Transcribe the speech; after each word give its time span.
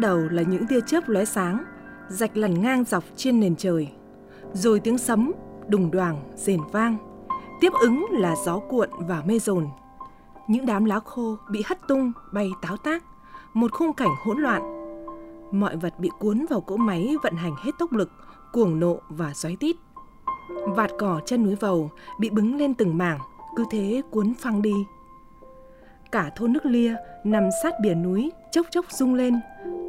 đầu 0.00 0.18
là 0.18 0.42
những 0.42 0.66
tia 0.66 0.80
chớp 0.86 1.08
lóe 1.08 1.24
sáng, 1.24 1.64
rạch 2.08 2.36
lằn 2.36 2.62
ngang 2.62 2.84
dọc 2.84 3.04
trên 3.16 3.40
nền 3.40 3.56
trời. 3.56 3.88
Rồi 4.52 4.80
tiếng 4.80 4.98
sấm, 4.98 5.32
đùng 5.68 5.90
đoàng, 5.90 6.22
rền 6.36 6.60
vang. 6.72 6.96
Tiếp 7.60 7.72
ứng 7.80 8.06
là 8.10 8.34
gió 8.44 8.58
cuộn 8.58 8.88
và 8.98 9.22
mê 9.26 9.38
dồn. 9.38 9.66
Những 10.48 10.66
đám 10.66 10.84
lá 10.84 11.00
khô 11.04 11.36
bị 11.50 11.62
hất 11.66 11.78
tung, 11.88 12.12
bay 12.32 12.50
táo 12.62 12.76
tác. 12.76 13.04
Một 13.54 13.72
khung 13.72 13.92
cảnh 13.92 14.10
hỗn 14.24 14.38
loạn. 14.38 14.62
Mọi 15.50 15.76
vật 15.76 15.94
bị 15.98 16.10
cuốn 16.18 16.46
vào 16.50 16.60
cỗ 16.60 16.76
máy 16.76 17.16
vận 17.22 17.34
hành 17.34 17.54
hết 17.64 17.70
tốc 17.78 17.92
lực, 17.92 18.10
cuồng 18.52 18.80
nộ 18.80 19.00
và 19.08 19.34
xoáy 19.34 19.56
tít. 19.60 19.76
Vạt 20.66 20.90
cỏ 20.98 21.20
chân 21.26 21.44
núi 21.44 21.54
vầu 21.54 21.90
bị 22.18 22.30
bứng 22.30 22.56
lên 22.56 22.74
từng 22.74 22.98
mảng, 22.98 23.18
cứ 23.56 23.64
thế 23.70 24.02
cuốn 24.10 24.34
phăng 24.34 24.62
đi. 24.62 24.74
Cả 26.12 26.30
thôn 26.36 26.52
nước 26.52 26.66
lia 26.66 26.94
nằm 27.24 27.48
sát 27.62 27.74
bìa 27.82 27.94
núi, 27.94 28.32
chốc 28.52 28.66
chốc 28.70 28.92
rung 28.92 29.14
lên, 29.14 29.40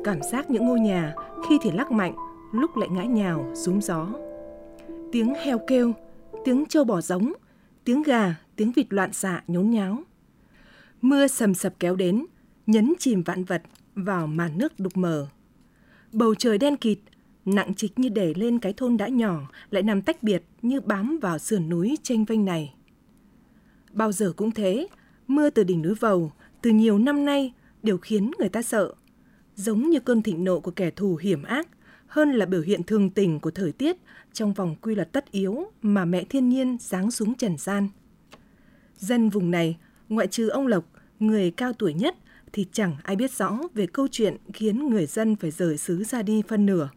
cảm 0.04 0.22
giác 0.32 0.50
những 0.50 0.66
ngôi 0.66 0.80
nhà 0.80 1.16
khi 1.50 1.58
thì 1.62 1.72
lắc 1.72 1.92
mạnh, 1.92 2.16
lúc 2.52 2.78
lại 2.78 2.90
ngã 2.90 3.04
nhào, 3.04 3.52
rúm 3.54 3.80
gió. 3.80 4.08
Tiếng 5.12 5.34
heo 5.34 5.60
kêu, 5.68 5.94
tiếng 6.46 6.66
trâu 6.66 6.84
bò 6.84 7.02
giống, 7.02 7.34
tiếng 7.84 8.04
gà, 8.04 8.36
tiếng 8.56 8.72
vịt 8.72 8.94
loạn 8.94 9.14
xạ 9.14 9.44
nhốn 9.48 9.70
nháo. 9.70 9.98
Mưa 11.02 11.28
sầm 11.28 11.54
sập 11.54 11.74
kéo 11.80 11.96
đến, 11.96 12.26
nhấn 12.68 12.94
chìm 13.00 13.24
vạn 13.24 13.44
vật 13.44 13.62
vào 13.96 14.28
màn 14.28 14.58
nước 14.58 14.80
đục 14.80 14.98
mờ. 14.98 15.28
Bầu 16.12 16.36
trời 16.36 16.58
đen 16.58 16.78
kịt, 16.78 17.00
nặng 17.46 17.74
trịch 17.74 18.00
như 18.00 18.10
để 18.10 18.34
lên 18.36 18.60
cái 18.60 18.74
thôn 18.74 18.98
đã 18.98 19.08
nhỏ 19.08 19.42
lại 19.72 19.84
nằm 19.84 20.02
tách 20.02 20.24
biệt 20.24 20.44
như 20.62 20.82
bám 20.82 21.20
vào 21.22 21.38
sườn 21.38 21.70
núi 21.70 21.98
tranh 22.04 22.26
vênh 22.26 22.46
này. 22.46 22.74
Bao 23.92 24.12
giờ 24.12 24.34
cũng 24.36 24.52
thế, 24.52 24.88
mưa 25.28 25.50
từ 25.50 25.64
đỉnh 25.64 25.82
núi 25.82 25.94
Vầu 25.96 26.32
từ 26.62 26.70
nhiều 26.70 26.98
năm 26.98 27.26
nay 27.26 27.54
đều 27.84 27.98
khiến 27.98 28.32
người 28.40 28.50
ta 28.50 28.62
sợ. 28.62 28.94
Giống 29.56 29.90
như 29.90 30.00
cơn 30.00 30.22
thịnh 30.22 30.44
nộ 30.44 30.60
của 30.60 30.72
kẻ 30.72 30.92
thù 30.92 31.16
hiểm 31.16 31.44
ác, 31.44 31.68
hơn 32.08 32.32
là 32.32 32.46
biểu 32.46 32.62
hiện 32.62 32.84
thường 32.84 33.10
tình 33.10 33.40
của 33.40 33.52
thời 33.52 33.72
tiết 33.72 33.98
trong 34.34 34.54
vòng 34.54 34.76
quy 34.82 34.96
luật 34.96 35.12
tất 35.12 35.32
yếu 35.32 35.72
mà 35.82 36.06
mẹ 36.06 36.24
thiên 36.24 36.50
nhiên 36.50 36.78
giáng 36.80 37.12
xuống 37.12 37.36
trần 37.36 37.58
gian. 37.58 37.90
Dân 38.98 39.30
vùng 39.30 39.52
này, 39.52 39.78
ngoại 40.10 40.28
trừ 40.28 40.48
ông 40.48 40.68
Lộc, 40.68 40.86
người 41.20 41.52
cao 41.52 41.74
tuổi 41.74 41.94
nhất, 41.94 42.16
thì 42.54 42.66
chẳng 42.72 42.96
ai 43.04 43.16
biết 43.16 43.32
rõ 43.32 43.60
về 43.74 43.88
câu 43.88 44.08
chuyện 44.12 44.38
khiến 44.54 44.90
người 44.90 45.06
dân 45.06 45.36
phải 45.36 45.52
rời 45.52 45.78
xứ 45.78 46.04
ra 46.04 46.22
đi 46.22 46.42
phân 46.48 46.66
nửa, 46.66 46.90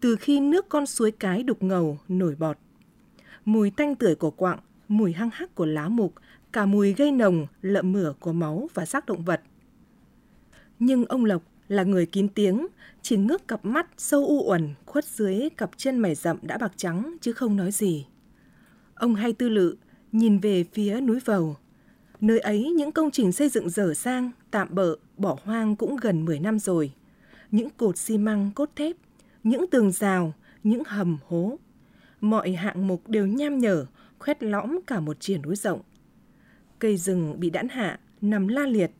từ 0.00 0.16
khi 0.16 0.40
nước 0.40 0.68
con 0.68 0.86
suối 0.86 1.10
cái 1.10 1.42
đục 1.42 1.62
ngầu 1.62 1.98
nổi 2.08 2.34
bọt. 2.38 2.58
Mùi 3.44 3.70
tanh 3.70 3.94
tưởi 3.94 4.14
của 4.14 4.30
quặng, 4.30 4.58
mùi 4.88 5.12
hăng 5.12 5.30
hắc 5.32 5.54
của 5.54 5.66
lá 5.66 5.88
mục, 5.88 6.14
cả 6.52 6.66
mùi 6.66 6.92
gây 6.92 7.12
nồng, 7.12 7.46
lợm 7.62 7.92
mửa 7.92 8.12
của 8.20 8.32
máu 8.32 8.68
và 8.74 8.86
xác 8.86 9.06
động 9.06 9.24
vật. 9.24 9.40
Nhưng 10.80 11.04
ông 11.04 11.24
Lộc 11.24 11.42
là 11.68 11.82
người 11.82 12.06
kín 12.06 12.28
tiếng, 12.28 12.66
chỉ 13.02 13.16
ngước 13.16 13.48
cặp 13.48 13.64
mắt 13.64 13.86
sâu 13.98 14.26
u 14.26 14.50
uẩn 14.50 14.74
khuất 14.86 15.04
dưới 15.04 15.48
cặp 15.56 15.70
chân 15.76 15.98
mày 15.98 16.14
rậm 16.14 16.38
đã 16.42 16.58
bạc 16.58 16.72
trắng 16.76 17.16
chứ 17.20 17.32
không 17.32 17.56
nói 17.56 17.70
gì. 17.70 18.06
Ông 18.94 19.14
hay 19.14 19.32
tư 19.32 19.48
lự, 19.48 19.76
nhìn 20.12 20.38
về 20.38 20.64
phía 20.72 21.00
núi 21.00 21.18
Vầu. 21.24 21.56
Nơi 22.20 22.38
ấy 22.38 22.70
những 22.76 22.92
công 22.92 23.10
trình 23.10 23.32
xây 23.32 23.48
dựng 23.48 23.70
dở 23.70 23.94
sang, 23.94 24.30
tạm 24.50 24.68
bợ, 24.70 24.96
bỏ 25.16 25.38
hoang 25.44 25.76
cũng 25.76 25.96
gần 25.96 26.24
10 26.24 26.40
năm 26.40 26.58
rồi. 26.58 26.92
Những 27.50 27.68
cột 27.70 27.96
xi 27.96 28.18
măng, 28.18 28.50
cốt 28.54 28.70
thép, 28.76 28.96
những 29.44 29.66
tường 29.70 29.92
rào, 29.92 30.34
những 30.62 30.82
hầm 30.86 31.18
hố. 31.26 31.58
Mọi 32.20 32.52
hạng 32.52 32.86
mục 32.86 33.08
đều 33.08 33.26
nham 33.26 33.58
nhở, 33.58 33.86
khoét 34.18 34.42
lõm 34.42 34.80
cả 34.86 35.00
một 35.00 35.20
triển 35.20 35.42
núi 35.42 35.56
rộng. 35.56 35.80
Cây 36.78 36.96
rừng 36.96 37.40
bị 37.40 37.50
đãn 37.50 37.68
hạ, 37.68 38.00
nằm 38.20 38.48
la 38.48 38.66
liệt. 38.66 38.90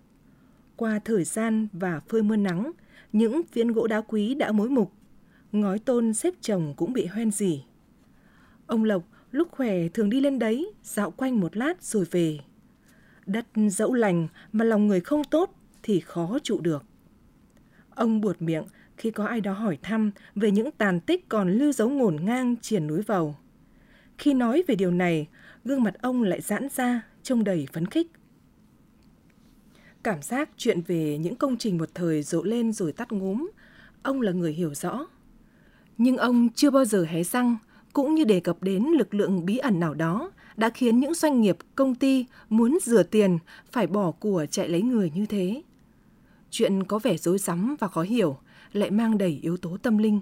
Qua 0.80 0.98
thời 1.04 1.24
gian 1.24 1.68
và 1.72 2.00
phơi 2.08 2.22
mưa 2.22 2.36
nắng, 2.36 2.72
những 3.12 3.42
phiến 3.52 3.72
gỗ 3.72 3.86
đá 3.86 4.00
quý 4.00 4.34
đã 4.34 4.52
mối 4.52 4.68
mục. 4.68 4.92
Ngói 5.52 5.78
tôn 5.78 6.14
xếp 6.14 6.34
chồng 6.40 6.74
cũng 6.76 6.92
bị 6.92 7.06
hoen 7.06 7.30
dỉ. 7.30 7.64
Ông 8.66 8.84
Lộc 8.84 9.02
lúc 9.30 9.48
khỏe 9.50 9.88
thường 9.88 10.10
đi 10.10 10.20
lên 10.20 10.38
đấy, 10.38 10.72
dạo 10.82 11.10
quanh 11.10 11.40
một 11.40 11.56
lát 11.56 11.82
rồi 11.82 12.04
về. 12.10 12.38
Đất 13.26 13.46
dẫu 13.70 13.94
lành 13.94 14.28
mà 14.52 14.64
lòng 14.64 14.86
người 14.86 15.00
không 15.00 15.24
tốt 15.24 15.54
thì 15.82 16.00
khó 16.00 16.38
trụ 16.42 16.60
được. 16.60 16.84
Ông 17.90 18.20
buột 18.20 18.42
miệng 18.42 18.64
khi 18.96 19.10
có 19.10 19.26
ai 19.26 19.40
đó 19.40 19.52
hỏi 19.52 19.78
thăm 19.82 20.10
về 20.34 20.50
những 20.50 20.70
tàn 20.70 21.00
tích 21.00 21.28
còn 21.28 21.52
lưu 21.52 21.72
dấu 21.72 21.90
ngổn 21.90 22.16
ngang 22.24 22.56
triển 22.56 22.86
núi 22.86 23.02
vầu. 23.02 23.36
Khi 24.18 24.34
nói 24.34 24.62
về 24.66 24.74
điều 24.74 24.90
này, 24.90 25.26
gương 25.64 25.82
mặt 25.82 25.94
ông 26.02 26.22
lại 26.22 26.40
giãn 26.40 26.68
ra, 26.76 27.02
trông 27.22 27.44
đầy 27.44 27.68
phấn 27.72 27.86
khích. 27.86 28.06
Cảm 30.02 30.22
giác 30.22 30.50
chuyện 30.56 30.80
về 30.86 31.18
những 31.18 31.34
công 31.34 31.56
trình 31.56 31.78
một 31.78 31.88
thời 31.94 32.22
rộ 32.22 32.42
lên 32.42 32.72
rồi 32.72 32.92
tắt 32.92 33.12
ngúm, 33.12 33.50
ông 34.02 34.20
là 34.20 34.32
người 34.32 34.52
hiểu 34.52 34.74
rõ. 34.74 35.06
Nhưng 35.98 36.16
ông 36.16 36.48
chưa 36.54 36.70
bao 36.70 36.84
giờ 36.84 37.04
hé 37.08 37.22
răng, 37.22 37.56
cũng 37.92 38.14
như 38.14 38.24
đề 38.24 38.40
cập 38.40 38.62
đến 38.62 38.84
lực 38.98 39.14
lượng 39.14 39.46
bí 39.46 39.58
ẩn 39.58 39.80
nào 39.80 39.94
đó 39.94 40.30
đã 40.56 40.70
khiến 40.70 41.00
những 41.00 41.14
doanh 41.14 41.40
nghiệp, 41.40 41.56
công 41.74 41.94
ty 41.94 42.26
muốn 42.48 42.78
rửa 42.82 43.02
tiền 43.02 43.38
phải 43.72 43.86
bỏ 43.86 44.10
của 44.10 44.46
chạy 44.50 44.68
lấy 44.68 44.82
người 44.82 45.10
như 45.14 45.26
thế. 45.26 45.62
Chuyện 46.50 46.84
có 46.84 46.98
vẻ 46.98 47.16
rối 47.16 47.38
rắm 47.38 47.76
và 47.80 47.88
khó 47.88 48.02
hiểu, 48.02 48.36
lại 48.72 48.90
mang 48.90 49.18
đầy 49.18 49.38
yếu 49.42 49.56
tố 49.56 49.76
tâm 49.76 49.98
linh. 49.98 50.20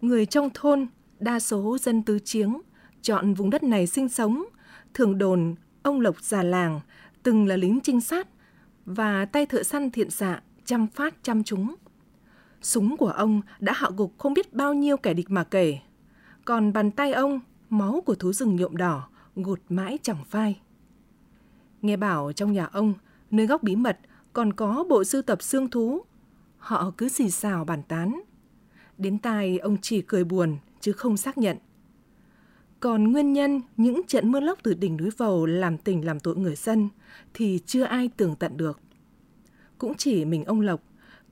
Người 0.00 0.26
trong 0.26 0.50
thôn, 0.54 0.86
đa 1.18 1.40
số 1.40 1.78
dân 1.80 2.02
tứ 2.02 2.18
chiếng, 2.18 2.60
chọn 3.02 3.34
vùng 3.34 3.50
đất 3.50 3.62
này 3.62 3.86
sinh 3.86 4.08
sống, 4.08 4.44
thường 4.94 5.18
đồn 5.18 5.54
ông 5.82 6.00
Lộc 6.00 6.22
già 6.22 6.42
làng 6.42 6.80
từng 7.22 7.46
là 7.46 7.56
lính 7.56 7.80
trinh 7.80 8.00
sát 8.00 8.28
và 8.90 9.24
tay 9.24 9.46
thợ 9.46 9.62
săn 9.62 9.90
thiện 9.90 10.10
xạ 10.10 10.40
chăm 10.64 10.86
phát 10.86 11.14
chăm 11.22 11.44
chúng. 11.44 11.74
Súng 12.62 12.96
của 12.96 13.10
ông 13.10 13.40
đã 13.60 13.72
hạ 13.72 13.88
gục 13.96 14.18
không 14.18 14.34
biết 14.34 14.54
bao 14.54 14.74
nhiêu 14.74 14.96
kẻ 14.96 15.14
địch 15.14 15.30
mà 15.30 15.44
kể. 15.44 15.78
Còn 16.44 16.72
bàn 16.72 16.90
tay 16.90 17.12
ông, 17.12 17.40
máu 17.70 18.02
của 18.06 18.14
thú 18.14 18.32
rừng 18.32 18.56
nhuộm 18.56 18.76
đỏ, 18.76 19.08
gột 19.36 19.60
mãi 19.68 19.98
chẳng 20.02 20.24
phai. 20.24 20.60
Nghe 21.82 21.96
bảo 21.96 22.32
trong 22.32 22.52
nhà 22.52 22.64
ông, 22.72 22.94
nơi 23.30 23.46
góc 23.46 23.62
bí 23.62 23.76
mật 23.76 23.98
còn 24.32 24.52
có 24.52 24.84
bộ 24.88 25.04
sưu 25.04 25.22
tập 25.22 25.42
xương 25.42 25.70
thú. 25.70 26.00
Họ 26.58 26.92
cứ 26.96 27.08
xì 27.08 27.30
xào 27.30 27.64
bàn 27.64 27.82
tán. 27.82 28.20
Đến 28.98 29.18
tai 29.18 29.58
ông 29.58 29.76
chỉ 29.82 30.02
cười 30.02 30.24
buồn 30.24 30.56
chứ 30.80 30.92
không 30.92 31.16
xác 31.16 31.38
nhận. 31.38 31.56
Còn 32.80 33.12
nguyên 33.12 33.32
nhân 33.32 33.60
những 33.76 34.02
trận 34.06 34.32
mưa 34.32 34.40
lốc 34.40 34.58
từ 34.62 34.74
đỉnh 34.74 34.96
núi 34.96 35.10
Vầu 35.16 35.46
làm 35.46 35.78
tình 35.78 36.04
làm 36.04 36.20
tội 36.20 36.36
người 36.36 36.56
dân 36.56 36.88
thì 37.34 37.60
chưa 37.66 37.82
ai 37.82 38.10
tưởng 38.16 38.36
tận 38.36 38.56
được. 38.56 38.80
Cũng 39.78 39.94
chỉ 39.94 40.24
mình 40.24 40.44
ông 40.44 40.60
Lộc, 40.60 40.82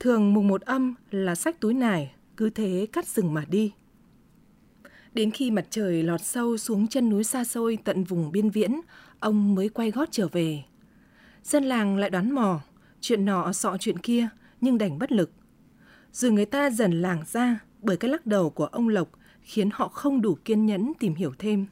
thường 0.01 0.35
mùng 0.35 0.49
một 0.49 0.63
âm 0.63 0.95
là 1.11 1.35
sách 1.35 1.61
túi 1.61 1.75
nải, 1.75 2.15
cứ 2.37 2.51
thế 2.51 2.87
cắt 2.93 3.07
rừng 3.07 3.35
mà 3.35 3.45
đi. 3.49 3.73
Đến 5.13 5.31
khi 5.31 5.51
mặt 5.51 5.67
trời 5.71 6.03
lọt 6.03 6.21
sâu 6.21 6.57
xuống 6.57 6.89
chân 6.89 7.09
núi 7.09 7.25
xa 7.25 7.45
xôi 7.45 7.79
tận 7.85 8.05
vùng 8.05 8.33
biên 8.33 8.51
viễn, 8.51 8.81
ông 9.21 9.55
mới 9.55 9.69
quay 9.69 9.91
gót 9.91 10.09
trở 10.11 10.29
về. 10.29 10.63
Dân 11.45 11.65
làng 11.65 11.97
lại 11.97 12.11
đoán 12.11 12.31
mò, 12.31 12.61
chuyện 13.01 13.25
nọ 13.25 13.53
sọ 13.53 13.77
chuyện 13.81 13.99
kia, 13.99 14.29
nhưng 14.61 14.79
đành 14.79 14.99
bất 14.99 15.13
lực. 15.13 15.31
Rồi 16.13 16.31
người 16.31 16.47
ta 16.47 16.71
dần 16.71 17.03
làng 17.03 17.23
ra 17.33 17.59
bởi 17.83 17.97
cái 17.97 18.11
lắc 18.11 18.27
đầu 18.27 18.51
của 18.51 18.67
ông 18.67 18.89
Lộc 18.89 19.18
khiến 19.49 19.71
họ 19.73 19.89
không 19.89 20.21
đủ 20.21 20.39
kiên 20.45 20.67
nhẫn 20.67 20.93
tìm 20.99 21.15
hiểu 21.15 21.33
thêm. 21.39 21.67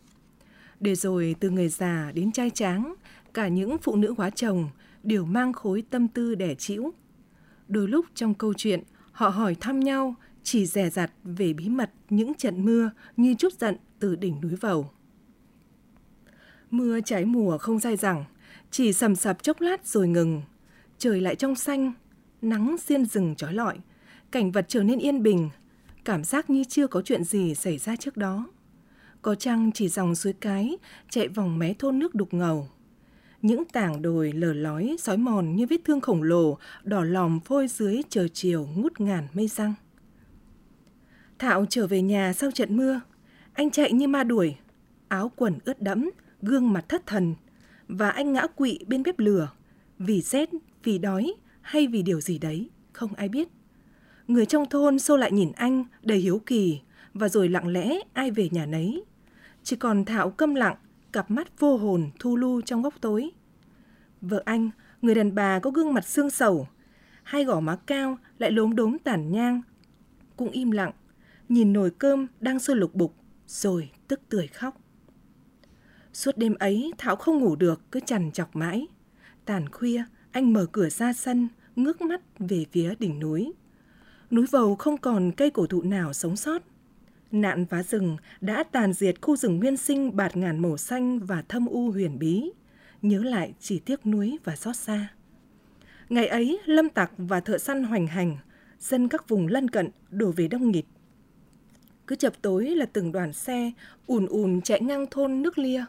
Để 0.80 0.94
rồi 0.94 1.36
từ 1.40 1.50
người 1.50 1.68
già 1.68 2.12
đến 2.14 2.32
trai 2.32 2.50
tráng, 2.50 2.94
cả 3.34 3.48
những 3.48 3.78
phụ 3.78 3.96
nữ 3.96 4.14
hóa 4.16 4.30
chồng 4.30 4.68
đều 5.02 5.24
mang 5.24 5.52
khối 5.52 5.82
tâm 5.90 6.08
tư 6.08 6.34
đẻ 6.34 6.54
chĩu. 6.54 6.92
Đôi 7.68 7.88
lúc 7.88 8.06
trong 8.14 8.34
câu 8.34 8.54
chuyện, 8.54 8.82
họ 9.12 9.28
hỏi 9.28 9.56
thăm 9.60 9.80
nhau, 9.80 10.14
chỉ 10.42 10.66
rẻ 10.66 10.90
rặt 10.90 11.12
về 11.24 11.52
bí 11.52 11.68
mật 11.68 11.90
những 12.10 12.34
trận 12.34 12.64
mưa 12.64 12.90
như 13.16 13.34
chút 13.34 13.52
giận 13.60 13.76
từ 13.98 14.16
đỉnh 14.16 14.40
núi 14.40 14.56
Vầu. 14.60 14.90
Mưa 16.70 17.00
trái 17.00 17.24
mùa 17.24 17.58
không 17.58 17.78
dai 17.78 17.96
dẳng, 17.96 18.24
chỉ 18.70 18.92
sầm 18.92 19.16
sập 19.16 19.42
chốc 19.42 19.60
lát 19.60 19.86
rồi 19.86 20.08
ngừng. 20.08 20.42
Trời 20.98 21.20
lại 21.20 21.36
trong 21.36 21.54
xanh, 21.54 21.92
nắng 22.42 22.76
xiên 22.78 23.04
rừng 23.04 23.34
trói 23.36 23.54
lọi, 23.54 23.78
cảnh 24.30 24.52
vật 24.52 24.64
trở 24.68 24.82
nên 24.82 24.98
yên 24.98 25.22
bình, 25.22 25.50
cảm 26.06 26.24
giác 26.24 26.50
như 26.50 26.64
chưa 26.64 26.86
có 26.86 27.02
chuyện 27.02 27.24
gì 27.24 27.54
xảy 27.54 27.78
ra 27.78 27.96
trước 27.96 28.16
đó. 28.16 28.46
Có 29.22 29.34
chăng 29.34 29.72
chỉ 29.72 29.88
dòng 29.88 30.14
suối 30.14 30.32
cái 30.32 30.76
chạy 31.10 31.28
vòng 31.28 31.58
mé 31.58 31.74
thôn 31.78 31.98
nước 31.98 32.14
đục 32.14 32.34
ngầu. 32.34 32.68
Những 33.42 33.64
tảng 33.64 34.02
đồi 34.02 34.32
lở 34.32 34.52
lói, 34.52 34.96
sói 35.00 35.16
mòn 35.16 35.56
như 35.56 35.66
vết 35.66 35.76
thương 35.84 36.00
khổng 36.00 36.22
lồ, 36.22 36.58
đỏ 36.84 37.04
lòm 37.04 37.40
phôi 37.40 37.68
dưới 37.68 38.02
trời 38.08 38.28
chiều 38.28 38.68
ngút 38.76 39.00
ngàn 39.00 39.26
mây 39.32 39.48
răng. 39.48 39.74
Thạo 41.38 41.66
trở 41.70 41.86
về 41.86 42.02
nhà 42.02 42.32
sau 42.32 42.50
trận 42.50 42.76
mưa. 42.76 43.00
Anh 43.52 43.70
chạy 43.70 43.92
như 43.92 44.08
ma 44.08 44.24
đuổi, 44.24 44.56
áo 45.08 45.32
quần 45.36 45.58
ướt 45.64 45.82
đẫm, 45.82 46.10
gương 46.42 46.72
mặt 46.72 46.84
thất 46.88 47.06
thần. 47.06 47.34
Và 47.88 48.10
anh 48.10 48.32
ngã 48.32 48.46
quỵ 48.46 48.78
bên 48.86 49.02
bếp 49.02 49.18
lửa, 49.18 49.48
vì 49.98 50.20
rét, 50.22 50.48
vì 50.84 50.98
đói 50.98 51.34
hay 51.60 51.86
vì 51.86 52.02
điều 52.02 52.20
gì 52.20 52.38
đấy, 52.38 52.70
không 52.92 53.14
ai 53.14 53.28
biết. 53.28 53.48
Người 54.28 54.46
trong 54.46 54.66
thôn 54.66 54.98
xô 54.98 55.16
lại 55.16 55.32
nhìn 55.32 55.52
anh 55.52 55.84
đầy 56.02 56.18
hiếu 56.18 56.42
kỳ 56.46 56.80
và 57.14 57.28
rồi 57.28 57.48
lặng 57.48 57.68
lẽ 57.68 57.98
ai 58.12 58.30
về 58.30 58.48
nhà 58.52 58.66
nấy. 58.66 59.04
Chỉ 59.62 59.76
còn 59.76 60.04
Thảo 60.04 60.30
câm 60.30 60.54
lặng, 60.54 60.76
cặp 61.12 61.30
mắt 61.30 61.60
vô 61.60 61.76
hồn 61.76 62.10
thu 62.18 62.36
lu 62.36 62.60
trong 62.60 62.82
góc 62.82 62.94
tối. 63.00 63.30
Vợ 64.20 64.42
anh, 64.44 64.70
người 65.02 65.14
đàn 65.14 65.34
bà 65.34 65.58
có 65.58 65.70
gương 65.70 65.94
mặt 65.94 66.06
xương 66.06 66.30
sầu, 66.30 66.68
hai 67.22 67.44
gò 67.44 67.60
má 67.60 67.76
cao 67.76 68.18
lại 68.38 68.52
lốm 68.52 68.76
đốm 68.76 68.98
tản 68.98 69.32
nhang. 69.32 69.62
Cũng 70.36 70.50
im 70.50 70.70
lặng, 70.70 70.92
nhìn 71.48 71.72
nồi 71.72 71.90
cơm 71.90 72.26
đang 72.40 72.58
sôi 72.58 72.76
lục 72.76 72.94
bục, 72.94 73.14
rồi 73.46 73.90
tức 74.08 74.20
tưởi 74.28 74.46
khóc. 74.46 74.80
Suốt 76.12 76.36
đêm 76.36 76.54
ấy 76.54 76.92
Thảo 76.98 77.16
không 77.16 77.38
ngủ 77.38 77.56
được, 77.56 77.80
cứ 77.90 78.00
chằn 78.00 78.32
chọc 78.32 78.56
mãi. 78.56 78.86
Tàn 79.44 79.68
khuya, 79.68 80.04
anh 80.30 80.52
mở 80.52 80.66
cửa 80.72 80.88
ra 80.88 81.12
sân, 81.12 81.48
ngước 81.76 82.00
mắt 82.00 82.20
về 82.38 82.64
phía 82.72 82.94
đỉnh 82.98 83.20
núi. 83.20 83.52
Núi 84.30 84.46
Vầu 84.50 84.76
không 84.76 84.98
còn 84.98 85.32
cây 85.32 85.50
cổ 85.50 85.66
thụ 85.66 85.82
nào 85.82 86.12
sống 86.12 86.36
sót. 86.36 86.62
Nạn 87.32 87.66
phá 87.66 87.82
rừng 87.82 88.16
đã 88.40 88.62
tàn 88.62 88.92
diệt 88.92 89.22
khu 89.22 89.36
rừng 89.36 89.58
nguyên 89.58 89.76
sinh 89.76 90.16
bạt 90.16 90.36
ngàn 90.36 90.62
màu 90.62 90.76
xanh 90.76 91.18
và 91.18 91.42
thâm 91.48 91.66
u 91.66 91.90
huyền 91.90 92.18
bí. 92.18 92.50
Nhớ 93.02 93.22
lại 93.22 93.54
chỉ 93.60 93.78
tiếc 93.78 94.06
núi 94.06 94.38
và 94.44 94.56
xót 94.56 94.76
xa. 94.76 95.08
Ngày 96.08 96.26
ấy, 96.26 96.60
lâm 96.64 96.88
tặc 96.88 97.10
và 97.18 97.40
thợ 97.40 97.58
săn 97.58 97.84
hoành 97.84 98.06
hành, 98.06 98.36
dân 98.80 99.08
các 99.08 99.28
vùng 99.28 99.46
lân 99.46 99.70
cận 99.70 99.90
đổ 100.10 100.30
về 100.30 100.48
đông 100.48 100.70
nghịt. 100.70 100.84
Cứ 102.06 102.16
chập 102.16 102.32
tối 102.42 102.66
là 102.66 102.86
từng 102.86 103.12
đoàn 103.12 103.32
xe 103.32 103.70
ùn 104.06 104.26
ùn 104.26 104.60
chạy 104.60 104.80
ngang 104.80 105.06
thôn 105.10 105.42
nước 105.42 105.58
lia. 105.58 105.84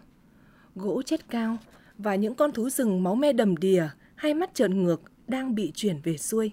Gỗ 0.75 1.01
chết 1.01 1.29
cao 1.29 1.57
và 1.97 2.15
những 2.15 2.35
con 2.35 2.51
thú 2.51 2.69
rừng 2.69 3.03
máu 3.03 3.15
me 3.15 3.33
đầm 3.33 3.57
đìa 3.57 3.87
hai 4.15 4.33
mắt 4.33 4.53
trợn 4.53 4.83
ngược 4.83 5.01
đang 5.27 5.55
bị 5.55 5.71
chuyển 5.75 5.99
về 6.03 6.17
xuôi. 6.17 6.51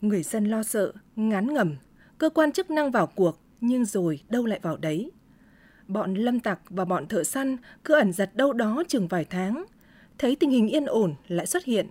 Người 0.00 0.22
dân 0.22 0.44
lo 0.44 0.62
sợ, 0.62 0.92
ngán 1.16 1.54
ngẩm, 1.54 1.76
cơ 2.18 2.30
quan 2.30 2.52
chức 2.52 2.70
năng 2.70 2.90
vào 2.90 3.06
cuộc 3.06 3.40
nhưng 3.60 3.84
rồi 3.84 4.20
đâu 4.28 4.46
lại 4.46 4.60
vào 4.62 4.76
đấy. 4.76 5.10
Bọn 5.88 6.14
lâm 6.14 6.40
tặc 6.40 6.60
và 6.68 6.84
bọn 6.84 7.06
thợ 7.06 7.24
săn 7.24 7.56
cứ 7.84 7.94
ẩn 7.94 8.12
giật 8.12 8.36
đâu 8.36 8.52
đó 8.52 8.82
chừng 8.88 9.08
vài 9.08 9.24
tháng, 9.24 9.64
thấy 10.18 10.36
tình 10.36 10.50
hình 10.50 10.68
yên 10.68 10.86
ổn 10.86 11.14
lại 11.28 11.46
xuất 11.46 11.64
hiện, 11.64 11.86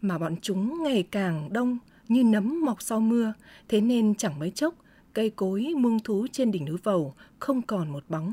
mà 0.00 0.18
bọn 0.18 0.36
chúng 0.42 0.82
ngày 0.82 1.02
càng 1.10 1.52
đông 1.52 1.78
như 2.08 2.24
nấm 2.24 2.64
mọc 2.64 2.82
sau 2.82 3.00
mưa, 3.00 3.32
thế 3.68 3.80
nên 3.80 4.14
chẳng 4.14 4.38
mấy 4.38 4.50
chốc 4.50 4.74
cây 5.12 5.30
cối 5.30 5.72
mương 5.76 6.00
thú 6.00 6.26
trên 6.32 6.50
đỉnh 6.50 6.64
núi 6.64 6.78
Vầu 6.82 7.14
không 7.38 7.62
còn 7.62 7.90
một 7.90 8.04
bóng. 8.08 8.32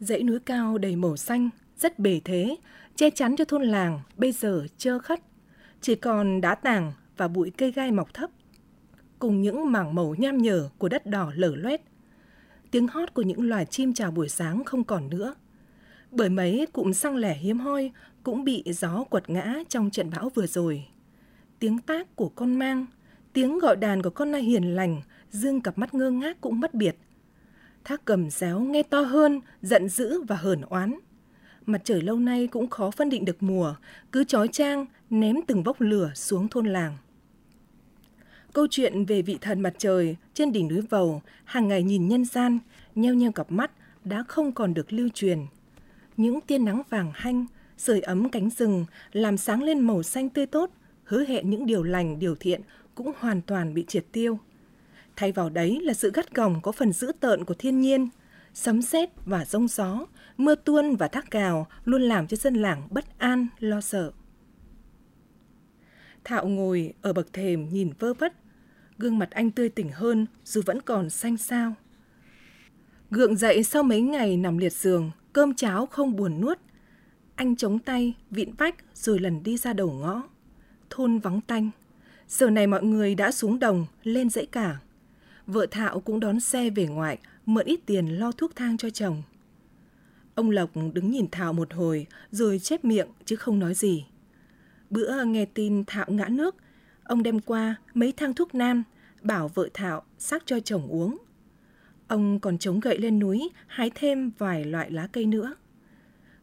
Dãy 0.00 0.22
núi 0.22 0.38
cao 0.40 0.78
đầy 0.78 0.96
màu 0.96 1.16
xanh, 1.16 1.50
rất 1.76 1.98
bề 1.98 2.20
thế, 2.24 2.56
che 2.96 3.10
chắn 3.10 3.36
cho 3.36 3.44
thôn 3.44 3.62
làng 3.62 4.00
bây 4.16 4.32
giờ 4.32 4.66
trơ 4.76 4.98
khất, 4.98 5.20
chỉ 5.80 5.94
còn 5.94 6.40
đá 6.40 6.54
tảng 6.54 6.92
và 7.20 7.28
bụi 7.28 7.50
cây 7.50 7.72
gai 7.72 7.92
mọc 7.92 8.14
thấp, 8.14 8.30
cùng 9.18 9.42
những 9.42 9.72
mảng 9.72 9.94
màu 9.94 10.14
nham 10.18 10.38
nhở 10.38 10.68
của 10.78 10.88
đất 10.88 11.06
đỏ 11.06 11.32
lở 11.34 11.56
loét. 11.56 11.80
Tiếng 12.70 12.88
hót 12.88 13.14
của 13.14 13.22
những 13.22 13.48
loài 13.48 13.66
chim 13.66 13.94
chào 13.94 14.10
buổi 14.10 14.28
sáng 14.28 14.64
không 14.64 14.84
còn 14.84 15.10
nữa. 15.10 15.34
Bởi 16.10 16.28
mấy 16.28 16.66
cụm 16.72 16.92
xăng 16.92 17.16
lẻ 17.16 17.34
hiếm 17.34 17.58
hoi 17.58 17.92
cũng 18.22 18.44
bị 18.44 18.64
gió 18.66 19.04
quật 19.04 19.30
ngã 19.30 19.54
trong 19.68 19.90
trận 19.90 20.10
bão 20.10 20.28
vừa 20.34 20.46
rồi. 20.46 20.86
Tiếng 21.58 21.78
tác 21.78 22.16
của 22.16 22.28
con 22.28 22.58
mang, 22.58 22.86
tiếng 23.32 23.58
gọi 23.58 23.76
đàn 23.76 24.02
của 24.02 24.10
con 24.10 24.32
nai 24.32 24.42
hiền 24.42 24.74
lành, 24.74 25.02
dương 25.30 25.60
cặp 25.60 25.78
mắt 25.78 25.94
ngơ 25.94 26.10
ngác 26.10 26.40
cũng 26.40 26.60
mất 26.60 26.74
biệt. 26.74 26.96
Thác 27.84 28.04
cầm 28.04 28.30
réo 28.30 28.60
nghe 28.60 28.82
to 28.82 29.00
hơn, 29.00 29.40
giận 29.62 29.88
dữ 29.88 30.22
và 30.22 30.36
hờn 30.36 30.60
oán. 30.60 30.94
Mặt 31.66 31.80
trời 31.84 32.02
lâu 32.02 32.16
nay 32.16 32.46
cũng 32.46 32.70
khó 32.70 32.90
phân 32.90 33.10
định 33.10 33.24
được 33.24 33.42
mùa, 33.42 33.74
cứ 34.12 34.24
chói 34.24 34.48
trang 34.48 34.86
ném 35.10 35.36
từng 35.46 35.62
vốc 35.62 35.80
lửa 35.80 36.10
xuống 36.14 36.48
thôn 36.48 36.66
làng. 36.66 36.96
Câu 38.52 38.66
chuyện 38.70 39.04
về 39.04 39.22
vị 39.22 39.38
thần 39.40 39.60
mặt 39.60 39.74
trời 39.78 40.16
trên 40.34 40.52
đỉnh 40.52 40.68
núi 40.68 40.80
Vầu 40.80 41.22
hàng 41.44 41.68
ngày 41.68 41.82
nhìn 41.82 42.08
nhân 42.08 42.24
gian, 42.24 42.58
nheo 42.94 43.14
nheo 43.14 43.32
cặp 43.32 43.52
mắt 43.52 43.70
đã 44.04 44.24
không 44.28 44.52
còn 44.52 44.74
được 44.74 44.92
lưu 44.92 45.08
truyền. 45.14 45.38
Những 46.16 46.40
tia 46.40 46.58
nắng 46.58 46.82
vàng 46.90 47.12
hanh, 47.14 47.46
sưởi 47.78 48.00
ấm 48.00 48.28
cánh 48.28 48.50
rừng 48.50 48.84
làm 49.12 49.36
sáng 49.36 49.62
lên 49.62 49.80
màu 49.80 50.02
xanh 50.02 50.28
tươi 50.28 50.46
tốt, 50.46 50.70
hứa 51.04 51.24
hẹn 51.24 51.50
những 51.50 51.66
điều 51.66 51.82
lành, 51.82 52.18
điều 52.18 52.34
thiện 52.34 52.60
cũng 52.94 53.12
hoàn 53.18 53.42
toàn 53.42 53.74
bị 53.74 53.84
triệt 53.88 54.04
tiêu. 54.12 54.38
Thay 55.16 55.32
vào 55.32 55.50
đấy 55.50 55.80
là 55.82 55.94
sự 55.94 56.10
gắt 56.14 56.34
gỏng 56.34 56.60
có 56.62 56.72
phần 56.72 56.92
dữ 56.92 57.12
tợn 57.20 57.44
của 57.44 57.54
thiên 57.54 57.80
nhiên, 57.80 58.08
sấm 58.54 58.82
sét 58.82 59.10
và 59.26 59.44
rông 59.44 59.68
gió, 59.68 60.06
mưa 60.36 60.54
tuôn 60.54 60.96
và 60.96 61.08
thác 61.08 61.30
cào 61.30 61.66
luôn 61.84 62.02
làm 62.02 62.26
cho 62.26 62.36
dân 62.36 62.54
làng 62.54 62.88
bất 62.90 63.18
an, 63.18 63.46
lo 63.58 63.80
sợ. 63.80 64.12
Thạo 66.24 66.48
ngồi 66.48 66.92
ở 67.02 67.12
bậc 67.12 67.32
thềm 67.32 67.68
nhìn 67.68 67.90
vơ 67.98 68.14
vất, 68.14 68.32
gương 68.98 69.18
mặt 69.18 69.30
anh 69.30 69.50
tươi 69.50 69.68
tỉnh 69.68 69.90
hơn 69.92 70.26
dù 70.44 70.62
vẫn 70.66 70.82
còn 70.82 71.10
xanh 71.10 71.36
xao. 71.36 71.74
Gượng 73.10 73.36
dậy 73.36 73.62
sau 73.62 73.82
mấy 73.82 74.00
ngày 74.00 74.36
nằm 74.36 74.58
liệt 74.58 74.72
giường, 74.72 75.10
cơm 75.32 75.54
cháo 75.54 75.86
không 75.86 76.16
buồn 76.16 76.40
nuốt. 76.40 76.58
Anh 77.34 77.56
chống 77.56 77.78
tay, 77.78 78.14
vịn 78.30 78.52
vách 78.52 78.74
rồi 78.94 79.18
lần 79.18 79.42
đi 79.42 79.56
ra 79.56 79.72
đầu 79.72 79.90
ngõ. 79.90 80.22
Thôn 80.90 81.18
vắng 81.18 81.40
tanh. 81.40 81.70
Giờ 82.28 82.50
này 82.50 82.66
mọi 82.66 82.82
người 82.82 83.14
đã 83.14 83.32
xuống 83.32 83.58
đồng, 83.58 83.86
lên 84.02 84.30
dãy 84.30 84.46
cả. 84.46 84.78
Vợ 85.46 85.66
Thạo 85.70 86.00
cũng 86.00 86.20
đón 86.20 86.40
xe 86.40 86.70
về 86.70 86.86
ngoại, 86.86 87.18
mượn 87.46 87.66
ít 87.66 87.80
tiền 87.86 88.06
lo 88.18 88.32
thuốc 88.32 88.56
thang 88.56 88.76
cho 88.76 88.90
chồng. 88.90 89.22
Ông 90.34 90.50
Lộc 90.50 90.70
đứng 90.92 91.10
nhìn 91.10 91.26
Thảo 91.32 91.52
một 91.52 91.72
hồi 91.74 92.06
rồi 92.30 92.58
chép 92.58 92.84
miệng 92.84 93.08
chứ 93.24 93.36
không 93.36 93.58
nói 93.58 93.74
gì. 93.74 94.06
Bữa 94.90 95.24
nghe 95.24 95.44
tin 95.44 95.84
thảo 95.86 96.06
ngã 96.08 96.28
nước, 96.28 96.56
ông 97.04 97.22
đem 97.22 97.40
qua 97.40 97.74
mấy 97.94 98.12
thang 98.12 98.34
thuốc 98.34 98.54
nam, 98.54 98.82
bảo 99.22 99.48
vợ 99.48 99.68
thảo 99.74 100.02
sắc 100.18 100.42
cho 100.46 100.60
chồng 100.60 100.88
uống. 100.88 101.18
Ông 102.08 102.40
còn 102.40 102.58
chống 102.58 102.80
gậy 102.80 102.98
lên 102.98 103.18
núi, 103.18 103.50
hái 103.66 103.90
thêm 103.94 104.30
vài 104.38 104.64
loại 104.64 104.90
lá 104.90 105.08
cây 105.12 105.26
nữa. 105.26 105.54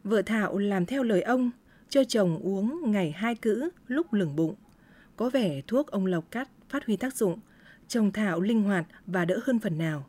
Vợ 0.04 0.22
thảo 0.22 0.58
làm 0.58 0.86
theo 0.86 1.02
lời 1.02 1.22
ông, 1.22 1.50
cho 1.88 2.04
chồng 2.04 2.38
uống 2.38 2.92
ngày 2.92 3.10
hai 3.10 3.34
cữ 3.34 3.70
lúc 3.86 4.12
lửng 4.12 4.36
bụng. 4.36 4.54
Có 5.16 5.30
vẻ 5.30 5.62
thuốc 5.66 5.86
ông 5.86 6.06
Lộc 6.06 6.30
cắt 6.30 6.48
phát 6.68 6.86
huy 6.86 6.96
tác 6.96 7.16
dụng, 7.16 7.40
chồng 7.88 8.12
Thảo 8.12 8.40
linh 8.40 8.62
hoạt 8.62 8.86
và 9.06 9.24
đỡ 9.24 9.40
hơn 9.44 9.58
phần 9.58 9.78
nào. 9.78 10.06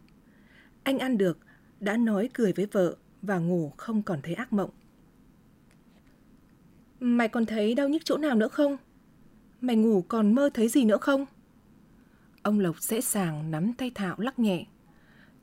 Anh 0.84 1.00
ăn 1.00 1.18
được, 1.18 1.38
đã 1.80 1.98
nói 1.98 2.30
cười 2.34 2.54
với 2.54 2.66
vợ 2.66 2.96
và 3.22 3.38
ngủ 3.38 3.74
không 3.78 4.04
còn 4.04 4.20
thấy 4.24 4.34
ác 4.34 4.54
mộng. 4.54 4.70
Mày 7.00 7.28
còn 7.28 7.46
thấy 7.46 7.76
đau 7.76 7.90
nhức 7.90 8.02
chỗ 8.06 8.18
nào 8.18 8.36
nữa 8.36 8.48
không? 8.48 8.78
Mày 9.62 9.76
ngủ 9.76 10.02
còn 10.02 10.36
mơ 10.36 10.50
thấy 10.54 10.70
gì 10.70 10.86
nữa 10.86 10.98
không? 10.98 11.26
Ông 12.44 12.60
Lộc 12.60 12.82
dễ 12.82 13.02
sàng 13.02 13.52
nắm 13.52 13.74
tay 13.74 13.92
Thảo 13.96 14.16
lắc 14.20 14.40
nhẹ. 14.40 14.66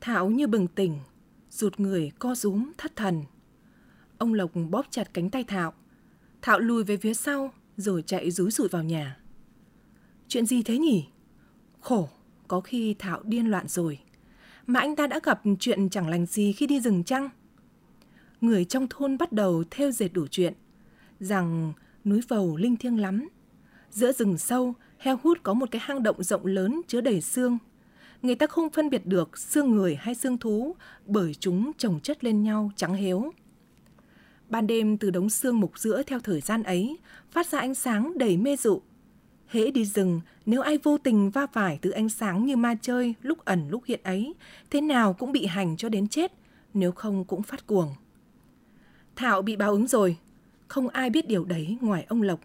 Thảo 0.01 0.29
như 0.29 0.47
bừng 0.47 0.67
tỉnh, 0.67 0.99
rụt 1.49 1.79
người 1.79 2.11
co 2.19 2.35
rúm 2.35 2.71
thất 2.77 2.95
thần. 2.95 3.23
Ông 4.17 4.33
Lộc 4.33 4.51
bóp 4.69 4.85
chặt 4.89 5.13
cánh 5.13 5.29
tay 5.29 5.43
Thảo. 5.43 5.73
Thảo 6.41 6.59
lùi 6.59 6.83
về 6.83 6.97
phía 6.97 7.13
sau 7.13 7.53
rồi 7.77 8.01
chạy 8.01 8.31
rúi 8.31 8.51
rụi 8.51 8.67
vào 8.67 8.83
nhà. 8.83 9.17
Chuyện 10.27 10.45
gì 10.45 10.63
thế 10.63 10.77
nhỉ? 10.77 11.07
Khổ, 11.79 12.09
có 12.47 12.61
khi 12.61 12.95
Thảo 12.99 13.21
điên 13.23 13.47
loạn 13.47 13.67
rồi. 13.67 13.99
Mà 14.67 14.79
anh 14.79 14.95
ta 14.95 15.07
đã 15.07 15.19
gặp 15.23 15.41
chuyện 15.59 15.89
chẳng 15.89 16.09
lành 16.09 16.25
gì 16.25 16.53
khi 16.53 16.67
đi 16.67 16.79
rừng 16.79 17.03
chăng? 17.03 17.29
Người 18.41 18.65
trong 18.65 18.87
thôn 18.89 19.17
bắt 19.17 19.31
đầu 19.31 19.63
theo 19.71 19.91
dệt 19.91 20.09
đủ 20.13 20.27
chuyện. 20.27 20.53
Rằng 21.19 21.73
núi 22.05 22.21
vầu 22.27 22.57
linh 22.57 22.77
thiêng 22.77 22.99
lắm. 22.99 23.29
Giữa 23.91 24.11
rừng 24.11 24.37
sâu, 24.37 24.73
heo 24.97 25.17
hút 25.23 25.37
có 25.43 25.53
một 25.53 25.71
cái 25.71 25.81
hang 25.85 26.03
động 26.03 26.23
rộng 26.23 26.45
lớn 26.45 26.81
chứa 26.87 27.01
đầy 27.01 27.21
xương. 27.21 27.57
Người 28.21 28.35
ta 28.35 28.47
không 28.47 28.69
phân 28.69 28.89
biệt 28.89 29.05
được 29.05 29.37
xương 29.37 29.71
người 29.71 29.95
hay 29.95 30.15
xương 30.15 30.37
thú 30.37 30.75
bởi 31.05 31.33
chúng 31.33 31.71
chồng 31.77 31.99
chất 32.03 32.23
lên 32.23 32.43
nhau 32.43 32.71
trắng 32.75 32.93
héo. 32.93 33.31
Ban 34.49 34.67
đêm 34.67 34.97
từ 34.97 35.09
đống 35.09 35.29
xương 35.29 35.59
mục 35.59 35.79
giữa 35.79 36.03
theo 36.03 36.19
thời 36.19 36.41
gian 36.41 36.63
ấy 36.63 36.97
phát 37.31 37.47
ra 37.47 37.59
ánh 37.59 37.75
sáng 37.75 38.17
đầy 38.17 38.37
mê 38.37 38.55
dụ 38.55 38.81
Hễ 39.47 39.71
đi 39.71 39.85
rừng, 39.85 40.21
nếu 40.45 40.61
ai 40.61 40.77
vô 40.83 40.97
tình 40.97 41.29
va 41.29 41.47
phải 41.47 41.79
từ 41.81 41.89
ánh 41.89 42.09
sáng 42.09 42.45
như 42.45 42.55
ma 42.55 42.75
chơi 42.81 43.13
lúc 43.21 43.45
ẩn 43.45 43.69
lúc 43.69 43.83
hiện 43.85 43.99
ấy, 44.03 44.33
thế 44.69 44.81
nào 44.81 45.13
cũng 45.13 45.31
bị 45.31 45.45
hành 45.45 45.77
cho 45.77 45.89
đến 45.89 46.07
chết, 46.07 46.31
nếu 46.73 46.91
không 46.91 47.25
cũng 47.25 47.43
phát 47.43 47.67
cuồng. 47.67 47.95
Thảo 49.15 49.41
bị 49.41 49.55
báo 49.55 49.71
ứng 49.71 49.87
rồi, 49.87 50.17
không 50.67 50.87
ai 50.87 51.09
biết 51.09 51.27
điều 51.27 51.45
đấy 51.45 51.77
ngoài 51.81 52.05
ông 52.09 52.21
Lộc. 52.21 52.39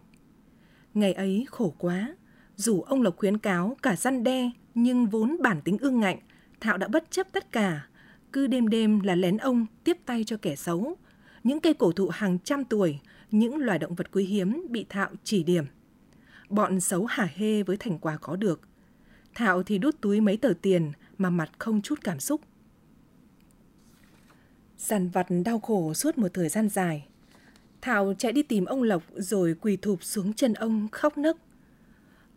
Ngày 0.95 1.13
ấy 1.13 1.47
khổ 1.51 1.75
quá, 1.79 2.15
dù 2.57 2.83
ông 2.83 3.03
Lộc 3.03 3.17
khuyến 3.17 3.39
cáo 3.39 3.77
cả 3.83 3.97
răn 3.97 4.25
đe, 4.25 4.51
nhưng 4.75 5.07
vốn 5.07 5.37
bản 5.43 5.61
tính 5.63 5.79
ương 5.79 6.01
ngạnh, 6.01 6.19
Thảo 6.61 6.79
đã 6.79 6.89
bất 6.89 7.11
chấp 7.11 7.27
tất 7.33 7.53
cả, 7.53 7.87
cứ 8.33 8.47
đêm 8.47 8.69
đêm 8.69 9.01
là 9.01 9.15
lén 9.15 9.37
ông 9.37 9.67
tiếp 9.85 9.99
tay 10.07 10.25
cho 10.25 10.37
kẻ 10.43 10.57
xấu. 10.57 10.97
Những 11.45 11.61
cây 11.61 11.75
cổ 11.75 11.93
thụ 11.93 12.09
hàng 12.09 12.39
trăm 12.45 12.65
tuổi, 12.65 12.99
những 13.31 13.57
loài 13.57 13.79
động 13.79 13.95
vật 13.95 14.13
quý 14.13 14.25
hiếm 14.25 14.67
bị 14.71 14.87
Thạo 14.89 15.11
chỉ 15.25 15.43
điểm– 15.43 15.65
Bọn 16.53 16.81
xấu 16.81 17.07
hả 17.07 17.29
hê 17.35 17.63
với 17.63 17.77
thành 17.77 17.99
quả 17.99 18.17
có 18.17 18.37
được. 18.37 18.61
Thạo 19.35 19.63
thì 19.63 19.79
đút 19.79 20.01
túi 20.01 20.21
mấy 20.21 20.37
tờ 20.37 20.53
tiền 20.63 20.93
mà 21.19 21.31
mặt 21.31 21.51
không 21.59 21.83
chút 21.83 21.99
cảm 22.05 22.21
xúc. 22.21 22.41
Sàn 24.79 25.09
vặt 25.09 25.27
đau 25.45 25.61
khổ 25.61 25.95
suốt 25.95 26.19
một 26.19 26.29
thời 26.35 26.49
gian 26.49 26.69
dài. 26.69 27.07
Thảo 27.83 28.15
chạy 28.19 28.33
đi 28.33 28.43
tìm 28.43 28.65
ông 28.65 28.83
Lộc 28.83 29.03
rồi 29.17 29.57
quỳ 29.61 29.77
thụp 29.77 30.05
xuống 30.05 30.33
chân 30.33 30.55
ông 30.55 30.89
khóc 30.93 31.19
nấc. 31.19 31.37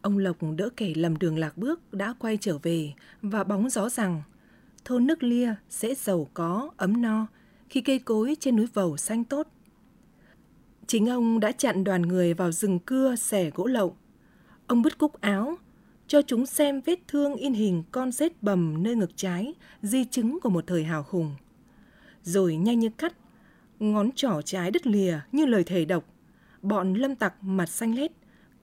Ông 0.01 0.17
Lộc 0.17 0.37
đỡ 0.57 0.69
kẻ 0.77 0.93
lầm 0.95 1.17
đường 1.17 1.37
lạc 1.37 1.57
bước 1.57 1.93
đã 1.93 2.13
quay 2.19 2.37
trở 2.41 2.57
về 2.57 2.93
và 3.21 3.43
bóng 3.43 3.69
gió 3.69 3.89
rằng 3.89 4.21
thôn 4.85 5.07
nước 5.07 5.23
lia 5.23 5.53
sẽ 5.69 5.95
giàu 5.95 6.27
có, 6.33 6.71
ấm 6.77 7.01
no 7.01 7.27
khi 7.69 7.81
cây 7.81 7.99
cối 7.99 8.35
trên 8.39 8.55
núi 8.55 8.67
vầu 8.73 8.97
xanh 8.97 9.23
tốt. 9.23 9.47
Chính 10.87 11.09
ông 11.09 11.39
đã 11.39 11.51
chặn 11.51 11.83
đoàn 11.83 12.01
người 12.01 12.33
vào 12.33 12.51
rừng 12.51 12.79
cưa 12.79 13.15
xẻ 13.15 13.49
gỗ 13.49 13.65
lậu 13.65 13.95
Ông 14.67 14.81
bứt 14.81 14.97
cúc 14.97 15.21
áo, 15.21 15.55
cho 16.07 16.21
chúng 16.21 16.45
xem 16.45 16.81
vết 16.85 16.99
thương 17.07 17.35
in 17.35 17.53
hình 17.53 17.83
con 17.91 18.11
rết 18.11 18.43
bầm 18.43 18.83
nơi 18.83 18.95
ngực 18.95 19.11
trái, 19.15 19.53
di 19.81 20.05
chứng 20.05 20.39
của 20.39 20.49
một 20.49 20.67
thời 20.67 20.83
hào 20.83 21.05
hùng. 21.09 21.35
Rồi 22.23 22.55
nhanh 22.55 22.79
như 22.79 22.89
cắt, 22.89 23.13
ngón 23.79 24.11
trỏ 24.11 24.41
trái 24.45 24.71
đứt 24.71 24.87
lìa 24.87 25.19
như 25.31 25.45
lời 25.45 25.63
thề 25.63 25.85
độc. 25.85 26.05
Bọn 26.61 26.93
lâm 26.93 27.15
tặc 27.15 27.43
mặt 27.43 27.69
xanh 27.69 27.95
lét, 27.95 28.11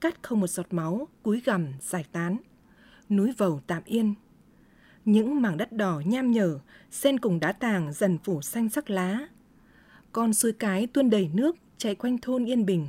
cắt 0.00 0.22
không 0.22 0.40
một 0.40 0.46
giọt 0.46 0.66
máu, 0.70 1.08
cúi 1.22 1.42
gằm 1.44 1.66
giải 1.80 2.04
tán. 2.12 2.36
Núi 3.10 3.32
vầu 3.38 3.60
tạm 3.66 3.82
yên. 3.84 4.14
Những 5.04 5.42
mảng 5.42 5.56
đất 5.56 5.72
đỏ 5.72 6.02
nham 6.06 6.30
nhở, 6.30 6.58
xen 6.90 7.18
cùng 7.18 7.40
đá 7.40 7.52
tàng 7.52 7.92
dần 7.92 8.18
phủ 8.24 8.42
xanh 8.42 8.68
sắc 8.68 8.90
lá. 8.90 9.28
Con 10.12 10.34
suối 10.34 10.52
cái 10.52 10.86
tuôn 10.86 11.10
đầy 11.10 11.30
nước, 11.34 11.56
chạy 11.78 11.94
quanh 11.94 12.18
thôn 12.18 12.44
yên 12.44 12.66
bình. 12.66 12.86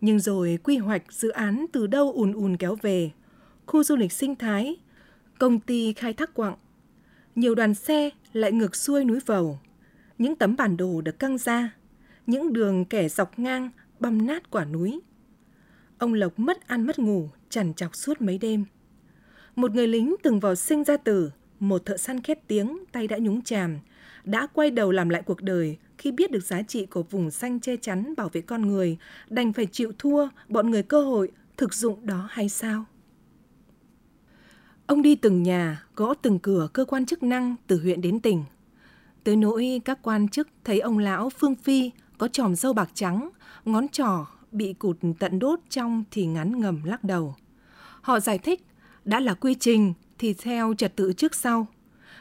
Nhưng 0.00 0.20
rồi 0.20 0.58
quy 0.64 0.76
hoạch 0.76 1.12
dự 1.12 1.28
án 1.28 1.66
từ 1.72 1.86
đâu 1.86 2.12
ùn 2.12 2.32
ùn 2.32 2.56
kéo 2.56 2.76
về, 2.82 3.10
khu 3.66 3.84
du 3.84 3.96
lịch 3.96 4.12
sinh 4.12 4.36
thái, 4.36 4.76
công 5.38 5.60
ty 5.60 5.92
khai 5.92 6.12
thác 6.12 6.34
quặng. 6.34 6.56
Nhiều 7.34 7.54
đoàn 7.54 7.74
xe 7.74 8.10
lại 8.32 8.52
ngược 8.52 8.76
xuôi 8.76 9.04
núi 9.04 9.18
vầu. 9.26 9.58
Những 10.20 10.36
tấm 10.36 10.56
bản 10.56 10.76
đồ 10.76 11.00
được 11.00 11.18
căng 11.18 11.38
ra, 11.38 11.70
những 12.26 12.52
đường 12.52 12.84
kẻ 12.84 13.08
dọc 13.08 13.38
ngang 13.38 13.70
băm 14.00 14.26
nát 14.26 14.50
quả 14.50 14.64
núi. 14.64 15.00
Ông 15.98 16.14
Lộc 16.14 16.38
mất 16.38 16.66
ăn 16.66 16.86
mất 16.86 16.98
ngủ, 16.98 17.28
chằn 17.50 17.74
chọc 17.74 17.96
suốt 17.96 18.20
mấy 18.20 18.38
đêm. 18.38 18.64
Một 19.56 19.74
người 19.74 19.86
lính 19.86 20.14
từng 20.22 20.40
vào 20.40 20.54
sinh 20.54 20.84
ra 20.84 20.96
tử, 20.96 21.30
một 21.60 21.84
thợ 21.84 21.96
săn 21.96 22.20
khét 22.20 22.48
tiếng, 22.48 22.78
tay 22.92 23.06
đã 23.06 23.18
nhúng 23.18 23.42
chàm, 23.42 23.78
đã 24.24 24.46
quay 24.46 24.70
đầu 24.70 24.90
làm 24.90 25.08
lại 25.08 25.22
cuộc 25.22 25.42
đời 25.42 25.76
khi 25.98 26.12
biết 26.12 26.30
được 26.30 26.44
giá 26.44 26.62
trị 26.62 26.86
của 26.86 27.02
vùng 27.02 27.30
xanh 27.30 27.60
che 27.60 27.76
chắn 27.76 28.14
bảo 28.16 28.28
vệ 28.28 28.40
con 28.40 28.66
người, 28.66 28.98
đành 29.28 29.52
phải 29.52 29.66
chịu 29.66 29.92
thua 29.98 30.28
bọn 30.48 30.70
người 30.70 30.82
cơ 30.82 31.02
hội 31.02 31.32
thực 31.56 31.74
dụng 31.74 32.06
đó 32.06 32.28
hay 32.30 32.48
sao? 32.48 32.84
Ông 34.86 35.02
đi 35.02 35.14
từng 35.14 35.42
nhà, 35.42 35.84
gõ 35.96 36.14
từng 36.14 36.38
cửa 36.38 36.68
cơ 36.72 36.84
quan 36.84 37.06
chức 37.06 37.22
năng 37.22 37.56
từ 37.66 37.80
huyện 37.80 38.00
đến 38.00 38.20
tỉnh. 38.20 38.44
Tới 39.30 39.36
nỗi 39.36 39.80
các 39.84 39.98
quan 40.02 40.28
chức 40.28 40.48
thấy 40.64 40.80
ông 40.80 40.98
lão 40.98 41.30
Phương 41.30 41.54
Phi 41.54 41.90
có 42.18 42.28
tròm 42.28 42.54
dâu 42.54 42.72
bạc 42.72 42.90
trắng, 42.94 43.30
ngón 43.64 43.88
trỏ 43.88 44.26
bị 44.52 44.72
cụt 44.72 44.96
tận 45.18 45.38
đốt 45.38 45.60
trong 45.68 46.04
thì 46.10 46.26
ngắn 46.26 46.60
ngầm 46.60 46.84
lắc 46.84 47.04
đầu. 47.04 47.34
Họ 48.00 48.20
giải 48.20 48.38
thích, 48.38 48.66
đã 49.04 49.20
là 49.20 49.34
quy 49.34 49.54
trình 49.54 49.94
thì 50.18 50.34
theo 50.34 50.74
trật 50.74 50.96
tự 50.96 51.12
trước 51.12 51.34
sau. 51.34 51.66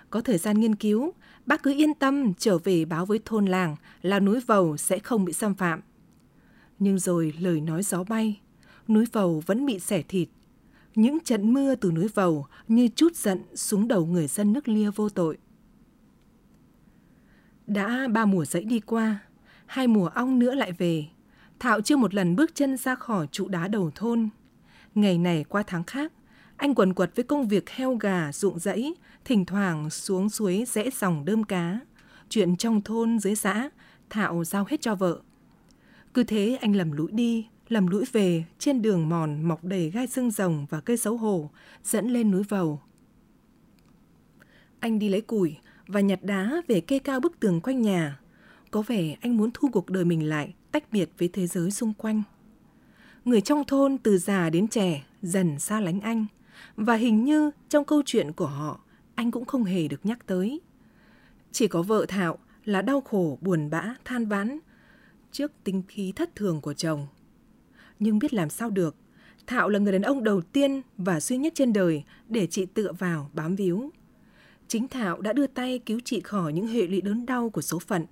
Có 0.09 0.21
thời 0.21 0.37
gian 0.37 0.59
nghiên 0.59 0.75
cứu, 0.75 1.13
bác 1.45 1.63
cứ 1.63 1.73
yên 1.73 1.93
tâm 1.93 2.33
trở 2.33 2.57
về 2.57 2.85
báo 2.85 3.05
với 3.05 3.19
thôn 3.25 3.45
làng 3.45 3.75
là 4.01 4.19
núi 4.19 4.39
vầu 4.47 4.77
sẽ 4.77 4.99
không 4.99 5.25
bị 5.25 5.33
xâm 5.33 5.55
phạm. 5.55 5.81
Nhưng 6.79 6.99
rồi 6.99 7.33
lời 7.39 7.61
nói 7.61 7.83
gió 7.83 8.03
bay, 8.03 8.39
núi 8.87 9.05
vầu 9.11 9.43
vẫn 9.45 9.65
bị 9.65 9.79
xẻ 9.79 10.01
thịt. 10.01 10.29
Những 10.95 11.19
trận 11.19 11.53
mưa 11.53 11.75
từ 11.75 11.91
núi 11.91 12.07
vầu 12.07 12.45
như 12.67 12.87
chút 12.95 13.15
giận 13.15 13.41
xuống 13.55 13.87
đầu 13.87 14.05
người 14.05 14.27
dân 14.27 14.53
nước 14.53 14.67
lia 14.67 14.89
vô 14.89 15.09
tội. 15.09 15.37
Đã 17.69 18.07
ba 18.11 18.25
mùa 18.25 18.45
dãy 18.45 18.63
đi 18.63 18.79
qua, 18.79 19.19
hai 19.65 19.87
mùa 19.87 20.07
ong 20.07 20.39
nữa 20.39 20.55
lại 20.55 20.71
về. 20.71 21.05
Thảo 21.59 21.81
chưa 21.81 21.97
một 21.97 22.13
lần 22.13 22.35
bước 22.35 22.55
chân 22.55 22.77
ra 22.77 22.95
khỏi 22.95 23.27
trụ 23.31 23.47
đá 23.47 23.67
đầu 23.67 23.91
thôn. 23.95 24.29
Ngày 24.95 25.17
này 25.17 25.45
qua 25.49 25.63
tháng 25.67 25.83
khác, 25.83 26.13
anh 26.57 26.75
quần 26.75 26.93
quật 26.93 27.15
với 27.15 27.23
công 27.23 27.47
việc 27.47 27.69
heo 27.69 27.95
gà, 27.95 28.31
ruộng 28.31 28.59
rẫy, 28.59 28.95
thỉnh 29.25 29.45
thoảng 29.45 29.89
xuống 29.89 30.29
suối 30.29 30.65
rẽ 30.67 30.89
dòng 30.89 31.25
đơm 31.25 31.43
cá. 31.43 31.79
Chuyện 32.29 32.57
trong 32.57 32.81
thôn 32.81 33.19
dưới 33.19 33.35
xã, 33.35 33.69
thảo 34.09 34.43
giao 34.43 34.65
hết 34.69 34.81
cho 34.81 34.95
vợ. 34.95 35.19
Cứ 36.13 36.23
thế 36.23 36.57
anh 36.61 36.75
lầm 36.75 36.91
lũi 36.91 37.11
đi, 37.11 37.47
lầm 37.67 37.87
lũi 37.87 38.05
về 38.11 38.43
trên 38.59 38.81
đường 38.81 39.09
mòn 39.09 39.43
mọc 39.43 39.63
đầy 39.63 39.89
gai 39.89 40.07
xương 40.07 40.31
rồng 40.31 40.65
và 40.69 40.81
cây 40.81 40.97
xấu 40.97 41.17
hổ, 41.17 41.49
dẫn 41.83 42.07
lên 42.07 42.31
núi 42.31 42.43
vầu. 42.43 42.81
Anh 44.79 44.99
đi 44.99 45.09
lấy 45.09 45.21
củi 45.21 45.57
và 45.89 45.99
nhặt 45.99 46.19
đá 46.23 46.61
về 46.67 46.81
kê 46.81 46.99
cao 46.99 47.19
bức 47.19 47.39
tường 47.39 47.61
quanh 47.61 47.81
nhà. 47.81 48.19
Có 48.71 48.81
vẻ 48.81 49.15
anh 49.21 49.37
muốn 49.37 49.49
thu 49.53 49.69
cuộc 49.73 49.89
đời 49.89 50.05
mình 50.05 50.29
lại, 50.29 50.53
tách 50.71 50.91
biệt 50.91 51.09
với 51.17 51.29
thế 51.33 51.47
giới 51.47 51.71
xung 51.71 51.93
quanh. 51.93 52.23
Người 53.25 53.41
trong 53.41 53.63
thôn 53.63 53.97
từ 53.97 54.17
già 54.17 54.49
đến 54.49 54.67
trẻ 54.67 55.05
dần 55.21 55.59
xa 55.59 55.79
lánh 55.79 56.01
anh– 56.01 56.25
và 56.75 56.95
hình 56.95 57.23
như 57.25 57.51
trong 57.69 57.85
câu 57.85 58.01
chuyện 58.05 58.31
của 58.31 58.47
họ, 58.47 58.79
anh 59.15 59.31
cũng 59.31 59.45
không 59.45 59.63
hề 59.63 59.87
được 59.87 60.05
nhắc 60.05 60.27
tới. 60.27 60.61
Chỉ 61.51 61.67
có 61.67 61.81
vợ 61.81 62.05
Thảo 62.07 62.37
là 62.65 62.81
đau 62.81 63.01
khổ, 63.01 63.37
buồn 63.41 63.69
bã, 63.69 63.95
than 64.05 64.25
vãn 64.25 64.59
trước 65.31 65.51
tính 65.63 65.83
khí 65.87 66.13
thất 66.15 66.35
thường 66.35 66.61
của 66.61 66.73
chồng. 66.73 67.07
Nhưng 67.99 68.19
biết 68.19 68.33
làm 68.33 68.49
sao 68.49 68.69
được, 68.69 68.95
Thảo 69.47 69.69
là 69.69 69.79
người 69.79 69.91
đàn 69.91 70.01
ông 70.01 70.23
đầu 70.23 70.41
tiên 70.41 70.81
và 70.97 71.19
duy 71.19 71.37
nhất 71.37 71.53
trên 71.55 71.73
đời 71.73 72.03
để 72.27 72.47
chị 72.47 72.65
tựa 72.65 72.91
vào 72.99 73.29
bám 73.33 73.55
víu. 73.55 73.89
Chính 74.69 74.87
Thạo 74.87 75.21
đã 75.21 75.33
đưa 75.33 75.47
tay 75.47 75.79
cứu 75.85 75.99
chị 76.05 76.21
khỏi 76.21 76.53
những 76.53 76.67
hệ 76.67 76.87
lụy 76.87 77.01
đớn 77.01 77.25
đau 77.25 77.49
của 77.49 77.61
số 77.61 77.79
phận. 77.79 78.05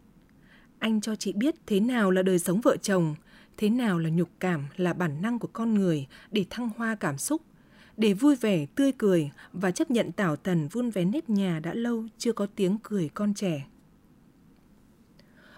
Anh 0.80 1.02
cho 1.02 1.16
chị 1.16 1.34
biết 1.34 1.56
thế 1.66 1.80
nào 1.80 2.12
là 2.12 2.22
đời 2.22 2.40
sống 2.40 2.62
vợ 2.62 2.78
chồng, 2.78 3.16
thế 3.58 3.70
nào 3.70 4.00
là 4.00 4.10
nhục 4.10 4.30
cảm, 4.40 4.66
là 4.76 4.94
bản 4.94 5.22
năng 5.22 5.40
của 5.40 5.50
con 5.54 5.74
người 5.74 6.08
để 6.32 6.46
thăng 6.50 6.70
hoa 6.78 6.96
cảm 6.96 7.18
xúc– 7.18 7.42
để 7.98 8.14
vui 8.14 8.36
vẻ, 8.36 8.66
tươi 8.76 8.92
cười 8.98 9.32
và 9.54 9.72
chấp 9.72 9.92
nhận 9.92 10.12
tảo 10.12 10.36
tần 10.36 10.68
vun 10.68 10.90
vén 10.90 11.12
nếp 11.12 11.30
nhà 11.30 11.60
đã 11.60 11.74
lâu 11.74 12.04
chưa 12.18 12.34
có 12.34 12.48
tiếng 12.56 12.78
cười 12.84 13.10
con 13.14 13.34
trẻ. 13.34 13.68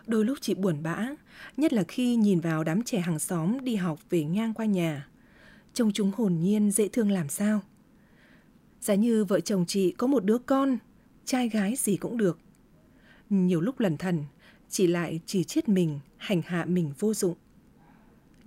Đôi 0.07 0.25
lúc 0.25 0.37
chị 0.41 0.53
buồn 0.53 0.83
bã, 0.83 1.07
nhất 1.57 1.73
là 1.73 1.83
khi 1.87 2.15
nhìn 2.15 2.39
vào 2.39 2.63
đám 2.63 2.83
trẻ 2.83 2.99
hàng 2.99 3.19
xóm 3.19 3.63
đi 3.63 3.75
học 3.75 3.99
về 4.09 4.23
ngang 4.23 4.53
qua 4.53 4.65
nhà. 4.65 5.07
Trông 5.73 5.91
chúng 5.93 6.11
hồn 6.17 6.39
nhiên 6.39 6.71
dễ 6.71 6.87
thương 6.87 7.11
làm 7.11 7.29
sao. 7.29 7.61
Giả 8.81 8.95
như 8.95 9.25
vợ 9.25 9.39
chồng 9.39 9.65
chị 9.67 9.91
có 9.91 10.07
một 10.07 10.25
đứa 10.25 10.37
con, 10.37 10.77
trai 11.29 11.49
gái 11.49 11.75
gì 11.77 11.97
cũng 11.97 12.17
được. 12.17 12.39
Nhiều 13.29 13.61
lúc 13.61 13.79
lần 13.79 13.97
thần, 13.97 14.23
chị 14.69 14.87
lại 14.87 15.19
chỉ 15.25 15.43
chết 15.43 15.69
mình, 15.69 15.99
hành 16.17 16.41
hạ 16.45 16.65
mình 16.65 16.93
vô 16.99 17.13
dụng 17.13 17.35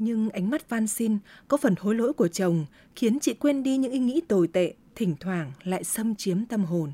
nhưng 0.04 0.30
ánh 0.30 0.50
mắt 0.50 0.68
van 0.68 0.86
xin 0.86 1.18
có 1.48 1.56
phần 1.56 1.74
hối 1.78 1.94
lỗi 1.94 2.12
của 2.12 2.28
chồng 2.28 2.66
khiến 2.96 3.18
chị 3.20 3.34
quên 3.34 3.62
đi 3.62 3.76
những 3.76 3.92
ý 3.92 3.98
nghĩ 3.98 4.20
tồi 4.28 4.48
tệ, 4.48 4.74
thỉnh 4.94 5.14
thoảng 5.20 5.52
lại 5.62 5.84
xâm 5.84 6.14
chiếm 6.14 6.44
tâm 6.44 6.64
hồn. 6.64 6.92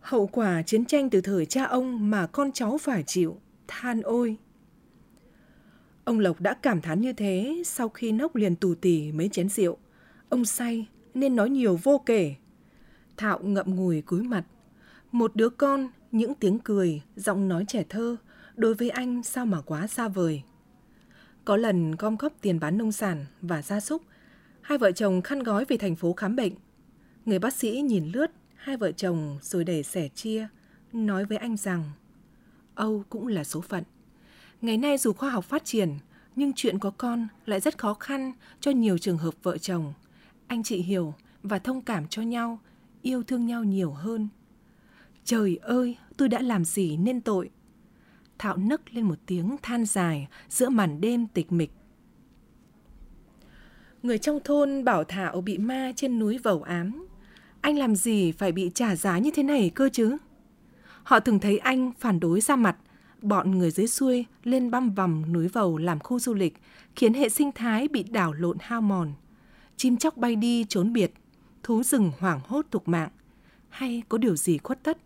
Hậu 0.00 0.26
quả 0.26 0.62
chiến 0.62 0.84
tranh 0.84 1.10
từ 1.10 1.20
thời 1.20 1.46
cha 1.46 1.64
ông 1.64 2.10
mà 2.10 2.26
con 2.26 2.52
cháu 2.52 2.78
phải 2.78 3.02
chịu, 3.02 3.40
than 3.68 4.02
ôi. 4.02 4.36
Ông 6.04 6.18
Lộc 6.18 6.40
đã 6.40 6.54
cảm 6.54 6.80
thán 6.80 7.00
như 7.00 7.12
thế 7.12 7.62
sau 7.66 7.88
khi 7.88 8.12
nốc 8.12 8.36
liền 8.36 8.56
tù 8.56 8.74
tì 8.74 9.12
mấy 9.12 9.28
chén 9.28 9.48
rượu. 9.48 9.76
Ông 10.28 10.44
say 10.44 10.86
nên 11.14 11.36
nói 11.36 11.50
nhiều 11.50 11.78
vô 11.82 12.02
kể. 12.06 12.34
Thạo 13.18 13.38
ngậm 13.42 13.76
ngùi 13.76 14.02
cúi 14.02 14.22
mặt. 14.22 14.44
Một 15.12 15.36
đứa 15.36 15.48
con, 15.48 15.88
những 16.12 16.34
tiếng 16.34 16.58
cười, 16.58 17.02
giọng 17.16 17.48
nói 17.48 17.64
trẻ 17.68 17.84
thơ, 17.88 18.16
đối 18.54 18.74
với 18.74 18.90
anh 18.90 19.22
sao 19.22 19.46
mà 19.46 19.60
quá 19.60 19.86
xa 19.86 20.08
vời. 20.08 20.42
Có 21.44 21.56
lần 21.56 21.92
gom 21.92 22.16
góp 22.16 22.32
tiền 22.40 22.60
bán 22.60 22.78
nông 22.78 22.92
sản 22.92 23.26
và 23.42 23.62
gia 23.62 23.80
súc, 23.80 24.02
hai 24.60 24.78
vợ 24.78 24.92
chồng 24.92 25.22
khăn 25.22 25.42
gói 25.42 25.64
về 25.64 25.76
thành 25.76 25.96
phố 25.96 26.12
khám 26.12 26.36
bệnh. 26.36 26.52
Người 27.24 27.38
bác 27.38 27.54
sĩ 27.54 27.80
nhìn 27.80 28.12
lướt 28.12 28.30
hai 28.56 28.76
vợ 28.76 28.92
chồng 28.92 29.38
rồi 29.42 29.64
để 29.64 29.82
sẻ 29.82 30.08
chia, 30.08 30.48
nói 30.92 31.24
với 31.24 31.38
anh 31.38 31.56
rằng 31.56 31.90
Âu 32.74 33.04
cũng 33.08 33.26
là 33.26 33.44
số 33.44 33.60
phận. 33.60 33.84
Ngày 34.60 34.76
nay 34.76 34.98
dù 34.98 35.12
khoa 35.12 35.30
học 35.30 35.44
phát 35.44 35.64
triển, 35.64 35.90
nhưng 36.36 36.52
chuyện 36.56 36.78
có 36.78 36.90
con 36.90 37.28
lại 37.46 37.60
rất 37.60 37.78
khó 37.78 37.94
khăn 37.94 38.32
cho 38.60 38.70
nhiều 38.70 38.98
trường 38.98 39.18
hợp 39.18 39.34
vợ 39.42 39.58
chồng. 39.58 39.92
Anh 40.46 40.62
chị 40.62 40.76
hiểu 40.76 41.14
và 41.42 41.58
thông 41.58 41.82
cảm 41.82 42.08
cho 42.08 42.22
nhau, 42.22 42.58
yêu 43.02 43.22
thương 43.22 43.46
nhau 43.46 43.64
nhiều 43.64 43.90
hơn. 43.90 44.28
Trời 45.24 45.56
ơi, 45.62 45.96
tôi 46.16 46.28
đã 46.28 46.40
làm 46.40 46.64
gì 46.64 46.96
nên 46.96 47.20
tội. 47.20 47.50
Thạo 48.38 48.56
nấc 48.56 48.94
lên 48.94 49.04
một 49.04 49.18
tiếng 49.26 49.56
than 49.62 49.84
dài 49.84 50.28
giữa 50.48 50.68
màn 50.68 51.00
đêm 51.00 51.26
tịch 51.26 51.52
mịch. 51.52 51.70
Người 54.02 54.18
trong 54.18 54.40
thôn 54.44 54.84
bảo 54.84 55.04
Thạo 55.04 55.40
bị 55.40 55.58
ma 55.58 55.92
trên 55.96 56.18
núi 56.18 56.38
vầu 56.38 56.62
ám. 56.62 57.06
Anh 57.60 57.78
làm 57.78 57.96
gì 57.96 58.32
phải 58.32 58.52
bị 58.52 58.70
trả 58.74 58.96
giá 58.96 59.18
như 59.18 59.30
thế 59.34 59.42
này 59.42 59.70
cơ 59.74 59.88
chứ? 59.92 60.16
Họ 61.02 61.20
từng 61.20 61.38
thấy 61.38 61.58
anh 61.58 61.92
phản 61.98 62.20
đối 62.20 62.40
ra 62.40 62.56
mặt, 62.56 62.76
bọn 63.22 63.58
người 63.58 63.70
dưới 63.70 63.86
xuôi 63.86 64.24
lên 64.44 64.70
băm 64.70 64.90
vằm 64.90 65.32
núi 65.32 65.48
vầu 65.48 65.78
làm 65.78 65.98
khu 65.98 66.18
du 66.18 66.34
lịch, 66.34 66.56
khiến 66.96 67.14
hệ 67.14 67.28
sinh 67.28 67.52
thái 67.52 67.88
bị 67.88 68.02
đảo 68.02 68.32
lộn 68.32 68.56
hao 68.60 68.80
mòn. 68.80 69.12
Chim 69.76 69.96
chóc 69.96 70.16
bay 70.16 70.36
đi 70.36 70.64
trốn 70.68 70.92
biệt, 70.92 71.12
thú 71.62 71.82
rừng 71.82 72.12
hoảng 72.18 72.40
hốt 72.44 72.66
tục 72.70 72.88
mạng. 72.88 73.10
Hay 73.68 74.02
có 74.08 74.18
điều 74.18 74.36
gì 74.36 74.58
khuất 74.58 74.82
tất? 74.82 74.98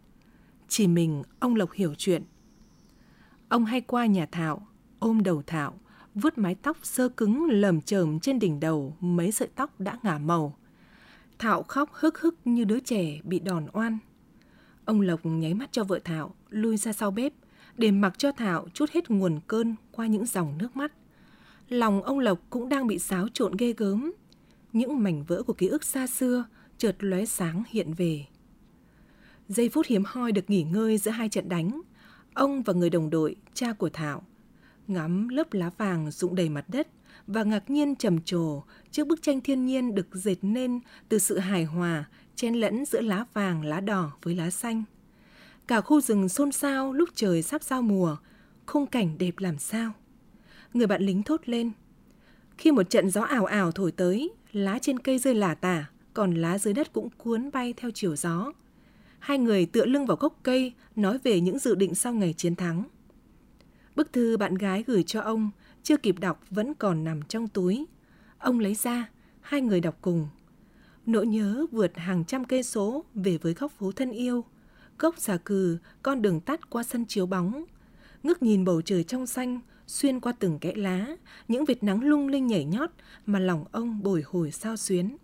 Chỉ 0.69 0.87
mình 0.87 1.23
ông 1.41 1.55
Lộc 1.55 1.73
hiểu 1.73 1.95
chuyện. 1.99 2.23
Ông 3.49 3.65
hay 3.65 3.81
qua 3.81 4.07
nhà 4.07 4.27
Thảo, 4.33 4.67
ôm 4.99 5.23
đầu 5.23 5.43
Thảo, 5.47 5.75
vuốt 6.15 6.39
mái 6.39 6.55
tóc 6.55 6.77
sơ 6.83 7.09
cứng 7.09 7.45
lởm 7.51 7.81
chởm 7.81 8.21
trên 8.21 8.39
đỉnh 8.39 8.61
đầu 8.61 8.97
mấy 9.01 9.33
sợi 9.33 9.49
tóc 9.55 9.81
đã 9.81 9.99
ngả 10.03 10.19
màu. 10.19 10.57
Thảo 11.39 11.63
khóc 11.63 11.91
hức 11.93 12.21
hức 12.21 12.35
như 12.45 12.65
đứa 12.65 12.81
trẻ 12.81 13.21
bị 13.25 13.39
đòn 13.39 13.67
oan. 13.73 13.99
Ông 14.85 15.01
Lộc 15.01 15.21
nháy 15.27 15.55
mắt 15.55 15.73
cho 15.73 15.85
vợ 15.85 15.99
Thảo, 16.05 16.35
lui 16.51 16.77
ra 16.77 16.93
sau 16.93 17.11
bếp, 17.11 17.33
để 17.77 17.91
mặc 17.91 18.19
cho 18.19 18.33
Thảo 18.33 18.67
chút 18.75 18.91
hết 18.91 19.11
nguồn 19.11 19.41
cơn 19.47 19.75
qua 19.93 20.07
những 20.07 20.27
dòng 20.27 20.59
nước 20.59 20.77
mắt. 20.77 20.93
lòng 21.69 22.03
ông 22.03 22.19
Lộc 22.19 22.39
cũng 22.51 22.69
đang 22.69 22.87
bị 22.87 22.99
xáo 22.99 23.29
trộn 23.29 23.53
ghê 23.59 23.75
gớm. 23.77 24.13
Những 24.73 25.03
mảnh 25.03 25.25
vỡ 25.25 25.43
của 25.43 25.53
ký 25.53 25.67
ức 25.67 25.85
xa 25.85 26.07
xưa 26.07 26.45
chợt 26.79 26.97
lóe 26.99 27.25
sáng 27.25 27.63
hiện 27.69 27.95
về. 27.95 28.27
Giây 29.49 29.69
phút 29.69 29.87
hiếm 29.87 30.03
hoi 30.07 30.33
được 30.33 30.51
nghỉ 30.51 30.63
ngơi 30.63 30.99
giữa 30.99 31.11
hai 31.11 31.29
trận 31.29 31.49
đánh, 31.49 31.81
ông 32.35 32.63
và 32.63 32.73
người 32.73 32.91
đồng 32.91 33.11
đội, 33.11 33.37
cha 33.55 33.73
của 33.73 33.89
Thảo, 33.89 34.23
ngắm 34.87 35.29
lớp 35.29 35.53
lá 35.53 35.71
vàng 35.79 36.11
rụng 36.11 36.35
đầy 36.35 36.49
mặt 36.49 36.65
đất 36.69 36.89
và 37.27 37.43
ngạc 37.43 37.71
nhiên 37.71 37.97
trầm 37.97 38.21
trồ 38.21 38.63
trước 38.91 39.07
bức 39.07 39.23
tranh 39.23 39.41
thiên 39.41 39.67
nhiên 39.67 39.95
được 39.95 40.07
dệt 40.13 40.37
nên 40.43 40.81
từ 41.09 41.19
sự 41.19 41.39
hài 41.39 41.65
hòa 41.65 42.05
chen 42.37 42.55
lẫn 42.55 42.85
giữa 42.85 43.01
lá 43.01 43.25
vàng, 43.35 43.65
lá 43.65 43.81
đỏ 43.81 44.13
với 44.23 44.35
lá 44.35 44.51
xanh. 44.51 44.85
Cả 45.67 45.81
khu 45.81 46.01
rừng 46.01 46.29
xôn 46.29 46.53
xao 46.53 46.93
lúc 46.93 47.09
trời 47.15 47.43
sắp 47.43 47.63
giao 47.63 47.83
mùa, 47.83 48.17
khung 48.67 48.87
cảnh 48.87 49.19
đẹp 49.19 49.39
làm 49.39 49.59
sao. 49.59 49.93
Người 50.75 50.87
bạn 50.87 51.03
lính 51.03 51.23
thốt 51.23 51.41
lên. 51.45 51.73
Khi 52.59 52.73
một 52.73 52.91
trận 52.91 53.11
gió 53.11 53.23
ảo 53.23 53.45
ảo 53.45 53.73
thổi 53.73 53.93
tới, 53.93 54.31
lá 54.53 54.79
trên 54.79 54.99
cây 54.99 55.19
rơi 55.19 55.35
lả 55.35 55.55
tả, 55.55 55.91
còn 56.15 56.35
lá 56.35 56.59
dưới 56.59 56.75
đất 56.75 56.93
cũng 56.93 57.09
cuốn 57.17 57.51
bay 57.53 57.75
theo 57.77 57.91
chiều 57.95 58.17
gió. 58.17 58.53
Hai 59.19 59.39
người 59.39 59.67
tựa 59.67 59.87
lưng 59.87 60.07
vào 60.07 60.17
gốc 60.17 60.41
cây, 60.43 60.73
nói 60.97 61.19
về 61.19 61.41
những 61.41 61.59
dự 61.59 61.75
định 61.75 61.95
sau 61.95 62.13
ngày 62.15 62.35
chiến 62.37 62.57
thắng. 62.57 62.85
Bức 63.97 64.13
thư 64.13 64.37
bạn 64.37 64.55
gái 64.55 64.85
gửi 64.87 65.03
cho 65.03 65.21
ông, 65.21 65.51
chưa 65.83 65.97
kịp 65.97 66.19
đọc 66.19 66.45
vẫn 66.51 66.75
còn 66.75 67.05
nằm 67.05 67.23
trong 67.23 67.49
túi. 67.49 67.87
Ông 68.39 68.61
lấy 68.61 68.75
ra, 68.75 69.11
hai 69.41 69.61
người 69.61 69.81
đọc 69.81 69.99
cùng. 70.01 70.29
Nỗi 71.07 71.27
nhớ 71.27 71.67
vượt 71.71 71.97
hàng 71.97 72.25
trăm 72.25 72.45
cây 72.45 72.63
số 72.63 73.05
về 73.15 73.39
với 73.39 73.55
góc 73.55 73.73
phố 73.73 73.93
thân 73.93 74.11
yêu. 74.11 74.45
Gốc 74.99 75.15
xà 75.19 75.37
cừ, 75.37 75.79
con 76.03 76.23
đường 76.23 76.41
tắt 76.41 76.71
qua 76.71 76.83
sân 76.83 77.05
chiếu 77.07 77.27
bóng. 77.27 77.65
Ngước 78.23 78.43
nhìn 78.43 78.65
bầu 78.65 78.83
trời 78.83 79.05
trong 79.05 79.27
xanh, 79.27 79.61
xuyên 79.93 80.21
qua 80.21 80.33
từng 80.39 80.59
kẽ 80.59 80.73
lá, 80.75 81.07
những 81.49 81.65
vệt 81.65 81.83
nắng 81.83 82.05
lung 82.05 82.29
linh 82.29 82.47
nhảy 82.47 82.65
nhót 82.65 82.91
mà 83.27 83.39
lòng 83.39 83.65
ông 83.73 84.03
bồi 84.03 84.23
hồi 84.27 84.51
sao 84.51 84.77
xuyến. 84.77 85.17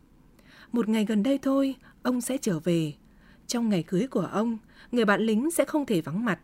Một 0.72 0.88
ngày 0.88 1.04
gần 1.04 1.22
đây 1.22 1.38
thôi, 1.38 1.74
ông 2.02 2.20
sẽ 2.20 2.38
trở 2.38 2.58
về. 2.58 2.92
Trong 3.46 3.68
ngày 3.68 3.82
cưới 3.82 4.06
của 4.06 4.28
ông, 4.32 4.58
người 4.92 5.04
bạn 5.04 5.20
lính 5.20 5.50
sẽ 5.50 5.64
không 5.64 5.86
thể 5.86 6.00
vắng 6.00 6.24
mặt. 6.24 6.40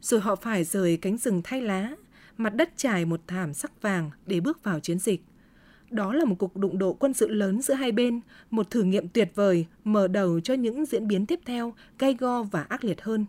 Rồi 0.00 0.20
họ 0.20 0.36
phải 0.36 0.64
rời 0.64 0.96
cánh 0.96 1.16
rừng 1.16 1.40
thay 1.44 1.62
lá, 1.62 1.90
mặt 2.36 2.54
đất 2.54 2.70
trải 2.76 3.04
một 3.04 3.20
thảm 3.26 3.54
sắc 3.54 3.82
vàng 3.82 4.10
để 4.26 4.40
bước 4.40 4.64
vào 4.64 4.80
chiến 4.80 4.98
dịch. 4.98 5.22
Đó 5.90 6.12
là 6.12 6.24
một 6.24 6.36
cuộc 6.38 6.56
đụng 6.56 6.78
độ 6.78 6.92
quân 6.92 7.12
sự 7.12 7.28
lớn 7.28 7.62
giữa 7.62 7.74
hai 7.74 7.92
bên, 7.92 8.20
một 8.50 8.70
thử 8.70 8.82
nghiệm 8.82 9.08
tuyệt 9.08 9.32
vời 9.34 9.66
mở 9.84 10.08
đầu 10.08 10.40
cho 10.40 10.54
những 10.54 10.86
diễn 10.86 11.08
biến 11.08 11.26
tiếp 11.26 11.40
theo 11.44 11.74
gay 11.98 12.14
go 12.14 12.42
và 12.42 12.62
ác 12.62 12.84
liệt 12.84 13.02
hơn. 13.02 13.26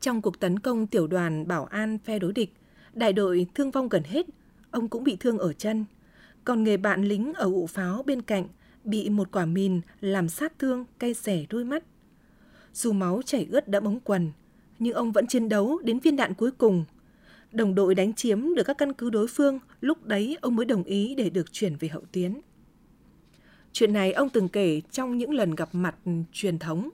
Trong 0.00 0.22
cuộc 0.22 0.40
tấn 0.40 0.58
công 0.58 0.86
tiểu 0.86 1.06
đoàn 1.06 1.48
bảo 1.48 1.64
an 1.64 1.98
phe 2.04 2.18
đối 2.18 2.32
địch, 2.32 2.54
đại 2.94 3.12
đội 3.12 3.46
thương 3.54 3.70
vong 3.70 3.88
gần 3.88 4.02
hết, 4.04 4.26
ông 4.70 4.88
cũng 4.88 5.04
bị 5.04 5.16
thương 5.20 5.38
ở 5.38 5.52
chân. 5.52 5.84
Còn 6.44 6.64
người 6.64 6.76
bạn 6.76 7.04
lính 7.04 7.34
ở 7.34 7.44
ụ 7.44 7.66
pháo 7.66 8.02
bên 8.02 8.22
cạnh 8.22 8.48
bị 8.84 9.08
một 9.08 9.28
quả 9.32 9.46
mìn 9.46 9.80
làm 10.00 10.28
sát 10.28 10.58
thương 10.58 10.84
cay 10.98 11.14
xẻ 11.14 11.44
đôi 11.48 11.64
mắt. 11.64 11.84
Dù 12.72 12.92
máu 12.92 13.22
chảy 13.22 13.46
ướt 13.50 13.68
đẫm 13.68 13.84
ống 13.84 14.00
quần, 14.00 14.32
nhưng 14.78 14.94
ông 14.94 15.12
vẫn 15.12 15.26
chiến 15.26 15.48
đấu 15.48 15.78
đến 15.84 15.98
viên 15.98 16.16
đạn 16.16 16.34
cuối 16.34 16.50
cùng. 16.50 16.84
Đồng 17.52 17.74
đội 17.74 17.94
đánh 17.94 18.12
chiếm 18.12 18.54
được 18.54 18.62
các 18.62 18.78
căn 18.78 18.92
cứ 18.92 19.10
đối 19.10 19.26
phương, 19.28 19.58
lúc 19.80 20.06
đấy 20.06 20.38
ông 20.40 20.56
mới 20.56 20.66
đồng 20.66 20.84
ý 20.84 21.14
để 21.14 21.30
được 21.30 21.52
chuyển 21.52 21.76
về 21.76 21.88
hậu 21.88 22.02
tiến. 22.12 22.40
Chuyện 23.72 23.92
này 23.92 24.12
ông 24.12 24.28
từng 24.28 24.48
kể 24.48 24.80
trong 24.90 25.18
những 25.18 25.34
lần 25.34 25.54
gặp 25.54 25.68
mặt 25.72 25.96
truyền 26.32 26.58
thống, 26.58 26.90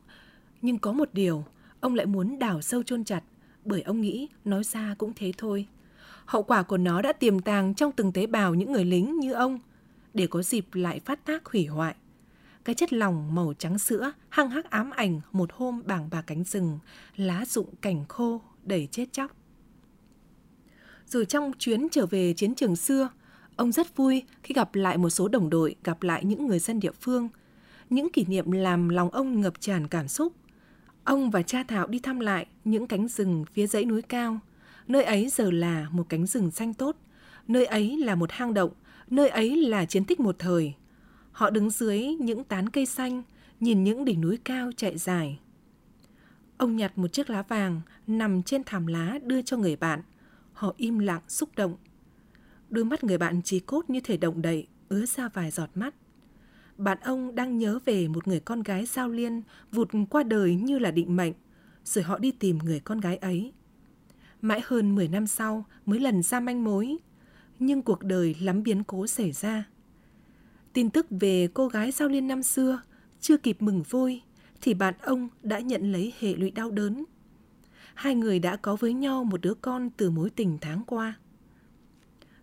nhưng 0.62 0.78
có 0.78 0.92
một 0.92 1.08
điều, 1.12 1.44
ông 1.80 1.94
lại 1.94 2.06
muốn 2.06 2.38
đào 2.38 2.62
sâu 2.62 2.82
chôn 2.82 3.04
chặt, 3.04 3.22
bởi 3.64 3.82
ông 3.82 4.00
nghĩ 4.00 4.28
nói 4.44 4.64
ra 4.64 4.94
cũng 4.98 5.12
thế 5.16 5.32
thôi. 5.38 5.66
Hậu 6.26 6.42
quả 6.42 6.62
của 6.62 6.76
nó 6.76 7.02
đã 7.02 7.12
tiềm 7.12 7.40
tàng 7.40 7.74
trong 7.74 7.92
từng 7.92 8.12
tế 8.12 8.26
bào 8.26 8.54
những 8.54 8.72
người 8.72 8.84
lính 8.84 9.18
như 9.18 9.32
ông, 9.32 9.58
để 10.14 10.26
có 10.26 10.42
dịp 10.42 10.66
lại 10.72 11.00
phát 11.00 11.24
tác 11.24 11.46
hủy 11.46 11.66
hoại. 11.66 11.94
Cái 12.64 12.74
chất 12.74 12.92
lỏng 12.92 13.34
màu 13.34 13.54
trắng 13.58 13.78
sữa 13.78 14.12
hăng 14.28 14.50
hắc 14.50 14.70
ám 14.70 14.90
ảnh 14.90 15.20
một 15.32 15.50
hôm 15.52 15.82
bảng 15.86 16.08
bà 16.10 16.22
cánh 16.22 16.44
rừng, 16.44 16.78
lá 17.16 17.44
rụng 17.46 17.74
cảnh 17.80 18.04
khô 18.08 18.40
đầy 18.62 18.88
chết 18.90 19.12
chóc. 19.12 19.36
Rồi 21.06 21.24
trong 21.24 21.52
chuyến 21.58 21.88
trở 21.88 22.06
về 22.06 22.32
chiến 22.32 22.54
trường 22.54 22.76
xưa, 22.76 23.08
ông 23.56 23.72
rất 23.72 23.96
vui 23.96 24.22
khi 24.42 24.54
gặp 24.54 24.74
lại 24.74 24.98
một 24.98 25.10
số 25.10 25.28
đồng 25.28 25.50
đội, 25.50 25.76
gặp 25.84 26.02
lại 26.02 26.24
những 26.24 26.46
người 26.46 26.58
dân 26.58 26.80
địa 26.80 26.92
phương. 27.00 27.28
Những 27.90 28.12
kỷ 28.12 28.24
niệm 28.24 28.50
làm 28.50 28.88
lòng 28.88 29.10
ông 29.10 29.40
ngập 29.40 29.60
tràn 29.60 29.88
cảm 29.88 30.08
xúc. 30.08 30.32
Ông 31.04 31.30
và 31.30 31.42
cha 31.42 31.62
Thảo 31.68 31.86
đi 31.86 31.98
thăm 31.98 32.20
lại 32.20 32.46
những 32.64 32.86
cánh 32.86 33.08
rừng 33.08 33.44
phía 33.52 33.66
dãy 33.66 33.84
núi 33.84 34.02
cao. 34.02 34.40
Nơi 34.88 35.04
ấy 35.04 35.28
giờ 35.28 35.50
là 35.50 35.88
một 35.92 36.06
cánh 36.08 36.26
rừng 36.26 36.50
xanh 36.50 36.74
tốt. 36.74 36.96
Nơi 37.48 37.66
ấy 37.66 37.98
là 37.98 38.14
một 38.14 38.32
hang 38.32 38.54
động. 38.54 38.70
Nơi 39.10 39.28
ấy 39.28 39.56
là 39.56 39.84
chiến 39.84 40.04
tích 40.04 40.20
một 40.20 40.36
thời. 40.38 40.74
Họ 41.32 41.50
đứng 41.50 41.70
dưới 41.70 42.02
những 42.02 42.44
tán 42.44 42.68
cây 42.68 42.86
xanh, 42.86 43.22
nhìn 43.60 43.84
những 43.84 44.04
đỉnh 44.04 44.20
núi 44.20 44.38
cao 44.44 44.70
chạy 44.76 44.98
dài. 44.98 45.38
Ông 46.58 46.76
nhặt 46.76 46.98
một 46.98 47.12
chiếc 47.12 47.30
lá 47.30 47.42
vàng 47.42 47.80
nằm 48.06 48.42
trên 48.42 48.64
thảm 48.64 48.86
lá 48.86 49.18
đưa 49.22 49.42
cho 49.42 49.56
người 49.56 49.76
bạn. 49.76 50.02
Họ 50.52 50.74
im 50.76 50.98
lặng 50.98 51.22
xúc 51.28 51.48
động. 51.56 51.76
Đôi 52.68 52.84
mắt 52.84 53.04
người 53.04 53.18
bạn 53.18 53.42
trí 53.42 53.60
cốt 53.60 53.90
như 53.90 54.00
thể 54.00 54.16
động 54.16 54.42
đậy, 54.42 54.66
ứa 54.88 55.06
ra 55.06 55.28
vài 55.28 55.50
giọt 55.50 55.70
mắt. 55.74 55.94
Bạn 56.76 56.98
ông 57.00 57.34
đang 57.34 57.58
nhớ 57.58 57.78
về 57.84 58.08
một 58.08 58.28
người 58.28 58.40
con 58.40 58.62
gái 58.62 58.86
giao 58.86 59.08
liên 59.08 59.42
vụt 59.72 59.88
qua 60.10 60.22
đời 60.22 60.54
như 60.54 60.78
là 60.78 60.90
định 60.90 61.16
mệnh, 61.16 61.32
rồi 61.84 62.04
họ 62.04 62.18
đi 62.18 62.32
tìm 62.32 62.58
người 62.58 62.80
con 62.80 63.00
gái 63.00 63.16
ấy. 63.16 63.52
Mãi 64.46 64.60
hơn 64.64 64.94
10 64.94 65.08
năm 65.08 65.26
sau 65.26 65.64
mới 65.86 66.00
lần 66.00 66.22
ra 66.22 66.40
manh 66.40 66.64
mối, 66.64 66.96
nhưng 67.58 67.82
cuộc 67.82 68.02
đời 68.02 68.36
lắm 68.40 68.62
biến 68.62 68.84
cố 68.84 69.06
xảy 69.06 69.32
ra. 69.32 69.64
Tin 70.72 70.90
tức 70.90 71.06
về 71.10 71.48
cô 71.54 71.68
gái 71.68 71.90
giao 71.90 72.08
liên 72.08 72.28
năm 72.28 72.42
xưa 72.42 72.80
chưa 73.20 73.36
kịp 73.36 73.56
mừng 73.62 73.82
vui 73.82 74.22
thì 74.60 74.74
bạn 74.74 74.94
ông 75.02 75.28
đã 75.42 75.58
nhận 75.58 75.92
lấy 75.92 76.12
hệ 76.20 76.34
lụy 76.34 76.50
đau 76.50 76.70
đớn. 76.70 77.04
Hai 77.94 78.14
người 78.14 78.38
đã 78.38 78.56
có 78.56 78.76
với 78.76 78.94
nhau 78.94 79.24
một 79.24 79.40
đứa 79.40 79.54
con 79.54 79.90
từ 79.90 80.10
mối 80.10 80.30
tình 80.30 80.58
tháng 80.60 80.82
qua. 80.86 81.14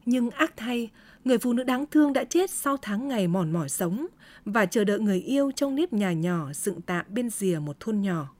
Nhưng 0.05 0.29
ác 0.29 0.53
thay, 0.57 0.89
người 1.25 1.37
phụ 1.37 1.53
nữ 1.53 1.63
đáng 1.63 1.85
thương 1.91 2.13
đã 2.13 2.23
chết 2.23 2.49
sau 2.49 2.77
tháng 2.81 3.07
ngày 3.07 3.27
mòn 3.27 3.51
mỏi 3.51 3.69
sống 3.69 4.07
và 4.45 4.65
chờ 4.65 4.83
đợi 4.83 4.99
người 4.99 5.19
yêu 5.19 5.51
trong 5.55 5.75
nếp 5.75 5.93
nhà 5.93 6.13
nhỏ 6.13 6.53
dựng 6.53 6.81
tạm 6.81 7.05
bên 7.09 7.29
rìa 7.29 7.59
một 7.59 7.79
thôn 7.79 8.01
nhỏ. 8.01 8.35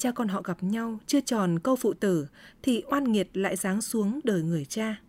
Cha 0.00 0.10
con 0.10 0.28
họ 0.28 0.42
gặp 0.42 0.62
nhau 0.62 0.98
chưa 1.06 1.20
tròn 1.20 1.58
câu 1.58 1.76
phụ 1.76 1.92
tử 1.92 2.26
thì 2.62 2.82
oan 2.90 3.04
nghiệt 3.12 3.28
lại 3.36 3.56
giáng 3.56 3.82
xuống 3.82 4.20
đời 4.24 4.42
người 4.42 4.64
cha. 4.64 5.00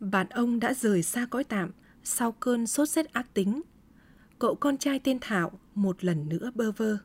Bạn 0.00 0.26
ông 0.28 0.60
đã 0.60 0.74
rời 0.74 1.02
xa 1.02 1.26
cõi 1.30 1.44
tạm 1.44 1.70
sau 2.04 2.32
cơn 2.32 2.66
sốt 2.66 2.88
rét 2.88 3.12
ác 3.12 3.34
tính. 3.34 3.62
Cậu 4.38 4.54
con 4.54 4.76
trai 4.76 4.98
tên 4.98 5.18
Thảo 5.20 5.52
một 5.74 6.04
lần 6.04 6.28
nữa 6.28 6.50
bơ 6.54 6.72
vơ. 6.72 6.98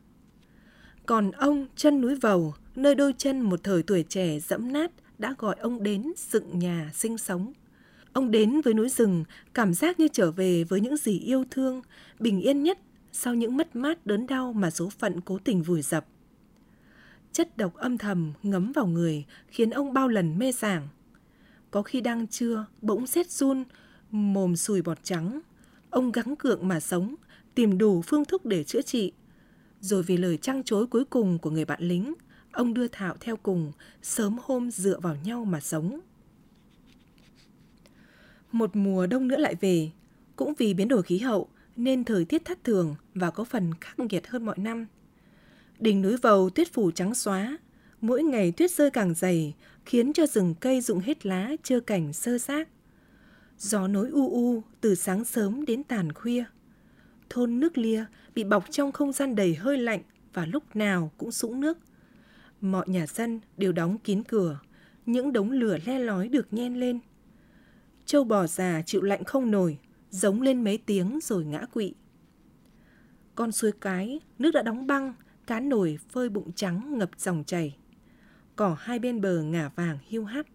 Còn 1.06 1.30
ông 1.30 1.66
chân 1.76 2.00
núi 2.00 2.14
vầu, 2.14 2.54
nơi 2.76 2.94
đôi 2.94 3.14
chân 3.18 3.40
một 3.40 3.60
thời 3.62 3.82
tuổi 3.82 4.04
trẻ 4.08 4.38
dẫm 4.40 4.72
nát 4.72 4.90
đã 5.18 5.34
gọi 5.38 5.56
ông 5.60 5.82
đến 5.82 6.12
dựng 6.16 6.58
nhà 6.58 6.90
sinh 6.94 7.18
sống. 7.18 7.52
Ông 8.12 8.30
đến 8.30 8.60
với 8.60 8.74
núi 8.74 8.88
rừng, 8.88 9.24
cảm 9.54 9.74
giác 9.74 10.00
như 10.00 10.08
trở 10.12 10.30
về 10.30 10.64
với 10.64 10.80
những 10.80 10.96
gì 10.96 11.18
yêu 11.18 11.44
thương, 11.50 11.82
bình 12.18 12.40
yên 12.40 12.62
nhất 12.62 12.78
sau 13.12 13.34
những 13.34 13.56
mất 13.56 13.76
mát 13.76 14.06
đớn 14.06 14.26
đau 14.26 14.52
mà 14.52 14.70
số 14.70 14.88
phận 14.88 15.20
cố 15.20 15.38
tình 15.44 15.62
vùi 15.62 15.82
dập. 15.82 16.06
Chất 17.38 17.56
độc 17.56 17.74
âm 17.74 17.98
thầm 17.98 18.32
ngấm 18.42 18.72
vào 18.72 18.86
người 18.86 19.24
khiến 19.48 19.70
ông 19.70 19.92
bao 19.92 20.08
lần 20.08 20.38
mê 20.38 20.52
sảng. 20.52 20.88
Có 21.70 21.82
khi 21.82 22.00
đang 22.00 22.26
trưa, 22.26 22.66
bỗng 22.82 23.06
xét 23.06 23.30
run, 23.30 23.64
mồm 24.10 24.56
sùi 24.56 24.82
bọt 24.82 24.98
trắng. 25.02 25.40
Ông 25.90 26.12
gắng 26.12 26.36
cượng 26.36 26.68
mà 26.68 26.80
sống, 26.80 27.14
tìm 27.54 27.78
đủ 27.78 28.02
phương 28.02 28.24
thức 28.24 28.44
để 28.44 28.64
chữa 28.64 28.82
trị. 28.82 29.12
Rồi 29.80 30.02
vì 30.02 30.16
lời 30.16 30.36
trăng 30.36 30.62
chối 30.64 30.86
cuối 30.86 31.04
cùng 31.04 31.38
của 31.38 31.50
người 31.50 31.64
bạn 31.64 31.82
lính, 31.82 32.14
ông 32.52 32.74
đưa 32.74 32.88
Thảo 32.88 33.16
theo 33.20 33.36
cùng, 33.36 33.72
sớm 34.02 34.38
hôm 34.42 34.70
dựa 34.70 35.00
vào 35.00 35.16
nhau 35.24 35.44
mà 35.44 35.60
sống. 35.60 36.00
Một 38.52 38.76
mùa 38.76 39.06
đông 39.06 39.28
nữa 39.28 39.38
lại 39.38 39.54
về, 39.60 39.90
cũng 40.36 40.54
vì 40.58 40.74
biến 40.74 40.88
đổi 40.88 41.02
khí 41.02 41.18
hậu 41.18 41.48
nên 41.76 42.04
thời 42.04 42.24
tiết 42.24 42.44
thất 42.44 42.64
thường 42.64 42.94
và 43.14 43.30
có 43.30 43.44
phần 43.44 43.70
khắc 43.80 43.98
nghiệt 43.98 44.28
hơn 44.28 44.44
mọi 44.44 44.58
năm. 44.58 44.86
Đỉnh 45.78 46.02
núi 46.02 46.16
vầu 46.16 46.50
tuyết 46.50 46.72
phủ 46.72 46.90
trắng 46.90 47.14
xóa, 47.14 47.58
mỗi 48.00 48.22
ngày 48.22 48.52
tuyết 48.52 48.70
rơi 48.70 48.90
càng 48.90 49.14
dày, 49.14 49.54
khiến 49.84 50.12
cho 50.12 50.26
rừng 50.26 50.54
cây 50.60 50.80
rụng 50.80 51.00
hết 51.00 51.26
lá, 51.26 51.50
trơ 51.62 51.80
cảnh 51.80 52.12
sơ 52.12 52.38
xác. 52.38 52.68
Gió 53.58 53.88
nối 53.88 54.08
u 54.10 54.30
u 54.30 54.62
từ 54.80 54.94
sáng 54.94 55.24
sớm 55.24 55.64
đến 55.64 55.84
tàn 55.84 56.12
khuya. 56.12 56.44
Thôn 57.30 57.60
nước 57.60 57.78
lia 57.78 58.04
bị 58.34 58.44
bọc 58.44 58.64
trong 58.70 58.92
không 58.92 59.12
gian 59.12 59.34
đầy 59.34 59.54
hơi 59.54 59.78
lạnh 59.78 60.00
và 60.32 60.46
lúc 60.46 60.76
nào 60.76 61.10
cũng 61.18 61.32
sũng 61.32 61.60
nước. 61.60 61.78
Mọi 62.60 62.88
nhà 62.88 63.06
dân 63.06 63.40
đều 63.56 63.72
đóng 63.72 63.98
kín 63.98 64.22
cửa, 64.22 64.58
những 65.06 65.32
đống 65.32 65.50
lửa 65.50 65.78
le 65.86 65.98
lói 65.98 66.28
được 66.28 66.52
nhen 66.52 66.80
lên. 66.80 66.98
Châu 68.06 68.24
bò 68.24 68.46
già 68.46 68.82
chịu 68.86 69.02
lạnh 69.02 69.24
không 69.24 69.50
nổi, 69.50 69.78
giống 70.10 70.42
lên 70.42 70.64
mấy 70.64 70.78
tiếng 70.78 71.18
rồi 71.22 71.44
ngã 71.44 71.66
quỵ. 71.72 71.94
Con 73.34 73.52
suối 73.52 73.72
cái, 73.80 74.20
nước 74.38 74.50
đã 74.50 74.62
đóng 74.62 74.86
băng, 74.86 75.14
cá 75.48 75.60
nổi 75.60 75.98
phơi 76.08 76.28
bụng 76.28 76.52
trắng 76.52 76.98
ngập 76.98 77.10
dòng 77.18 77.44
chảy. 77.44 77.76
Cỏ 78.56 78.76
hai 78.80 78.98
bên 78.98 79.20
bờ 79.20 79.42
ngả 79.42 79.70
vàng 79.76 79.98
hiu 80.06 80.24
hắt. 80.24 80.46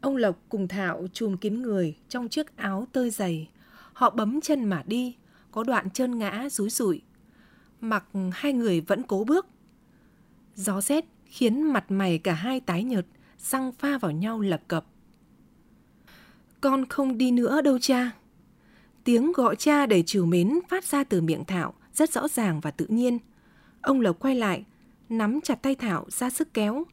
Ông 0.00 0.16
Lộc 0.16 0.38
cùng 0.48 0.68
thảo 0.68 1.06
chùm 1.12 1.36
kín 1.36 1.62
người 1.62 1.96
trong 2.08 2.28
chiếc 2.28 2.56
áo 2.56 2.86
tơi 2.92 3.10
dày. 3.10 3.48
Họ 3.92 4.10
bấm 4.10 4.40
chân 4.40 4.64
mà 4.64 4.82
đi, 4.86 5.16
có 5.50 5.64
đoạn 5.64 5.90
chân 5.90 6.18
ngã 6.18 6.48
rúi 6.50 6.70
rụi. 6.70 7.02
Mặc 7.80 8.04
hai 8.32 8.52
người 8.52 8.80
vẫn 8.80 9.02
cố 9.02 9.24
bước. 9.24 9.46
Gió 10.54 10.80
rét 10.80 11.04
khiến 11.26 11.62
mặt 11.62 11.90
mày 11.90 12.18
cả 12.18 12.34
hai 12.34 12.60
tái 12.60 12.84
nhợt, 12.84 13.06
răng 13.38 13.72
pha 13.72 13.98
vào 13.98 14.10
nhau 14.10 14.40
lập 14.40 14.62
cập. 14.68 14.86
Con 16.60 16.86
không 16.86 17.18
đi 17.18 17.30
nữa 17.30 17.60
đâu 17.60 17.78
cha. 17.78 18.10
Tiếng 19.04 19.32
gọi 19.32 19.56
cha 19.56 19.86
đầy 19.86 20.02
trìu 20.02 20.26
mến 20.26 20.58
phát 20.68 20.84
ra 20.84 21.04
từ 21.04 21.20
miệng 21.20 21.44
Thảo 21.44 21.74
rất 21.94 22.12
rõ 22.12 22.28
ràng 22.28 22.60
và 22.60 22.70
tự 22.70 22.86
nhiên. 22.88 23.18
Ông 23.82 24.00
Lộc 24.00 24.18
quay 24.18 24.34
lại, 24.34 24.64
nắm 25.08 25.40
chặt 25.40 25.62
tay 25.62 25.74
Thảo 25.74 26.06
ra 26.08 26.30
sức 26.30 26.54
kéo. 26.54 26.84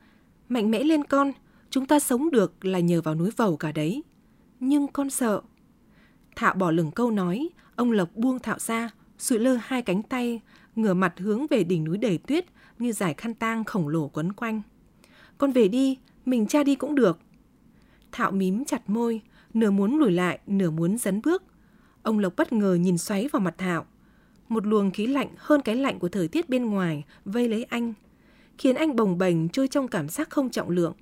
Mạnh 0.50 0.72
mẽ 0.72 0.84
lên 0.84 1.04
con, 1.04 1.32
chúng 1.70 1.86
ta 1.86 2.00
sống 2.00 2.32
được 2.32 2.66
là 2.66 2.80
nhờ 2.80 3.02
vào 3.02 3.16
núi 3.16 3.30
vầu 3.38 3.58
cả 3.58 3.72
đấy. 3.72 4.04
Nhưng 4.60 4.88
con 4.88 5.10
sợ. 5.10 5.42
Thảo 6.36 6.54
bỏ 6.54 6.72
lửng 6.72 6.92
câu 6.92 7.12
nói, 7.12 7.50
ông 7.76 7.92
Lộc 7.92 8.16
buông 8.16 8.40
Thảo 8.40 8.60
ra, 8.60 8.90
sụi 9.18 9.40
lơ 9.40 9.58
hai 9.62 9.82
cánh 9.82 10.04
tay, 10.04 10.42
ngửa 10.76 10.94
mặt 10.94 11.14
hướng 11.18 11.48
về 11.48 11.64
đỉnh 11.64 11.84
núi 11.84 11.98
đầy 11.98 12.18
tuyết 12.18 12.46
như 12.80 12.92
giải 12.92 13.14
khăn 13.14 13.34
tang 13.34 13.64
khổng 13.64 13.88
lồ 13.88 14.08
quấn 14.08 14.34
quanh. 14.34 14.62
Con 15.38 15.52
về 15.52 15.68
đi, 15.68 15.98
mình 16.26 16.48
cha 16.48 16.64
đi 16.64 16.76
cũng 16.76 16.96
được. 16.96 17.20
thảo 18.12 18.32
mím 18.32 18.66
chặt 18.66 18.90
môi, 18.90 19.22
nửa 19.54 19.72
muốn 19.72 19.98
lùi 19.98 20.12
lại, 20.12 20.40
nửa 20.48 20.70
muốn 20.70 20.98
dấn 20.98 21.22
bước. 21.22 21.44
Ông 22.04 22.20
Lộc 22.20 22.36
bất 22.36 22.54
ngờ 22.54 22.74
nhìn 22.74 22.98
xoáy 22.98 23.28
vào 23.28 23.40
mặt 23.40 23.56
thảo. 23.58 23.86
Một 24.50 24.68
luồng 24.68 24.92
khí 24.92 25.08
lạnh 25.08 25.30
hơn 25.38 25.62
cái 25.62 25.76
lạnh 25.76 26.00
của 26.00 26.10
thời 26.10 26.28
tiết 26.28 26.50
bên 26.50 26.66
ngoài 26.66 27.04
vây 27.26 27.50
lấy 27.50 27.64
anh, 27.64 27.94
khiến 28.58 28.76
anh 28.76 28.96
bồng 28.96 29.18
bềnh 29.18 29.50
trôi 29.50 29.68
trong 29.68 29.88
cảm 29.88 30.10
giác 30.10 30.30
không 30.30 30.50
trọng 30.50 30.70
lượng. 30.70 30.94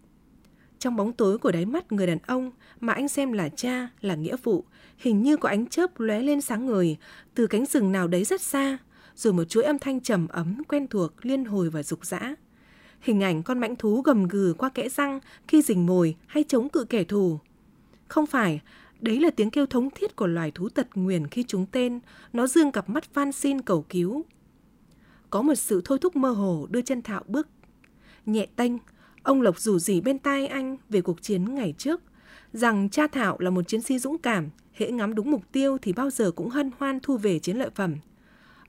Trong 0.80 0.96
bóng 0.96 1.14
tối 1.14 1.38
của 1.38 1.52
đáy 1.52 1.66
mắt 1.66 1.92
người 1.92 2.08
đàn 2.08 2.18
ông 2.28 2.52
mà 2.80 2.94
anh 2.94 3.08
xem 3.08 3.32
là 3.32 3.50
cha, 3.50 3.88
là 4.02 4.16
nghĩa 4.16 4.36
vụ, 4.44 4.66
hình 4.98 5.24
như 5.24 5.38
có 5.38 5.50
ánh 5.50 5.66
chớp 5.66 6.00
lóe 6.00 6.22
lên 6.22 6.42
sáng 6.42 6.66
người 6.66 6.98
từ 7.36 7.48
cánh 7.48 7.66
rừng 7.66 7.92
nào 7.92 8.08
đấy 8.08 8.24
rất 8.24 8.42
xa, 8.42 8.78
rồi 9.16 9.34
một 9.34 9.44
chuỗi 9.44 9.64
âm 9.64 9.80
thanh 9.80 10.00
trầm 10.00 10.28
ấm 10.28 10.64
quen 10.68 10.88
thuộc 10.88 11.26
liên 11.26 11.46
hồi 11.46 11.70
và 11.70 11.84
rục 11.84 12.06
rã. 12.06 12.36
Hình 13.00 13.24
ảnh 13.24 13.44
con 13.44 13.60
mãnh 13.60 13.76
thú 13.76 14.02
gầm 14.02 14.28
gừ 14.28 14.54
qua 14.58 14.70
kẽ 14.70 14.90
răng 14.90 15.20
khi 15.48 15.62
rình 15.62 15.86
mồi 15.86 16.16
hay 16.28 16.44
chống 16.48 16.70
cự 16.70 16.84
kẻ 16.84 17.04
thù. 17.04 17.40
Không 18.08 18.26
phải, 18.26 18.62
đấy 19.00 19.20
là 19.20 19.30
tiếng 19.30 19.50
kêu 19.50 19.66
thống 19.66 19.90
thiết 19.96 20.16
của 20.16 20.28
loài 20.28 20.52
thú 20.52 20.70
tật 20.70 20.88
nguyền 20.96 21.28
khi 21.28 21.44
chúng 21.44 21.66
tên, 21.66 22.00
nó 22.34 22.48
dương 22.48 22.72
cặp 22.72 22.90
mắt 22.90 23.14
van 23.14 23.32
xin 23.32 23.62
cầu 23.62 23.86
cứu. 23.90 24.26
Có 25.30 25.42
một 25.42 25.56
sự 25.56 25.82
thôi 25.86 25.98
thúc 26.02 26.16
mơ 26.16 26.30
hồ 26.30 26.68
đưa 26.70 26.82
chân 26.82 27.02
thạo 27.02 27.24
bước. 27.28 27.48
Nhẹ 28.26 28.48
tênh, 28.56 28.72
ông 29.24 29.42
Lộc 29.42 29.60
rủ 29.60 29.80
rỉ 29.80 30.02
bên 30.02 30.20
tai 30.20 30.48
anh 30.48 30.78
về 30.90 31.02
cuộc 31.02 31.22
chiến 31.22 31.56
ngày 31.56 31.74
trước, 31.78 32.02
rằng 32.54 32.90
cha 32.90 33.08
Thảo 33.08 33.38
là 33.40 33.50
một 33.50 33.68
chiến 33.68 33.82
sĩ 33.82 34.00
dũng 34.00 34.18
cảm, 34.18 34.50
hễ 34.74 34.92
ngắm 34.92 35.16
đúng 35.16 35.32
mục 35.32 35.42
tiêu 35.52 35.78
thì 35.82 35.94
bao 35.94 36.10
giờ 36.10 36.32
cũng 36.32 36.50
hân 36.50 36.72
hoan 36.78 37.00
thu 37.04 37.18
về 37.18 37.40
chiến 37.40 37.58
lợi 37.58 37.70
phẩm. 37.76 37.96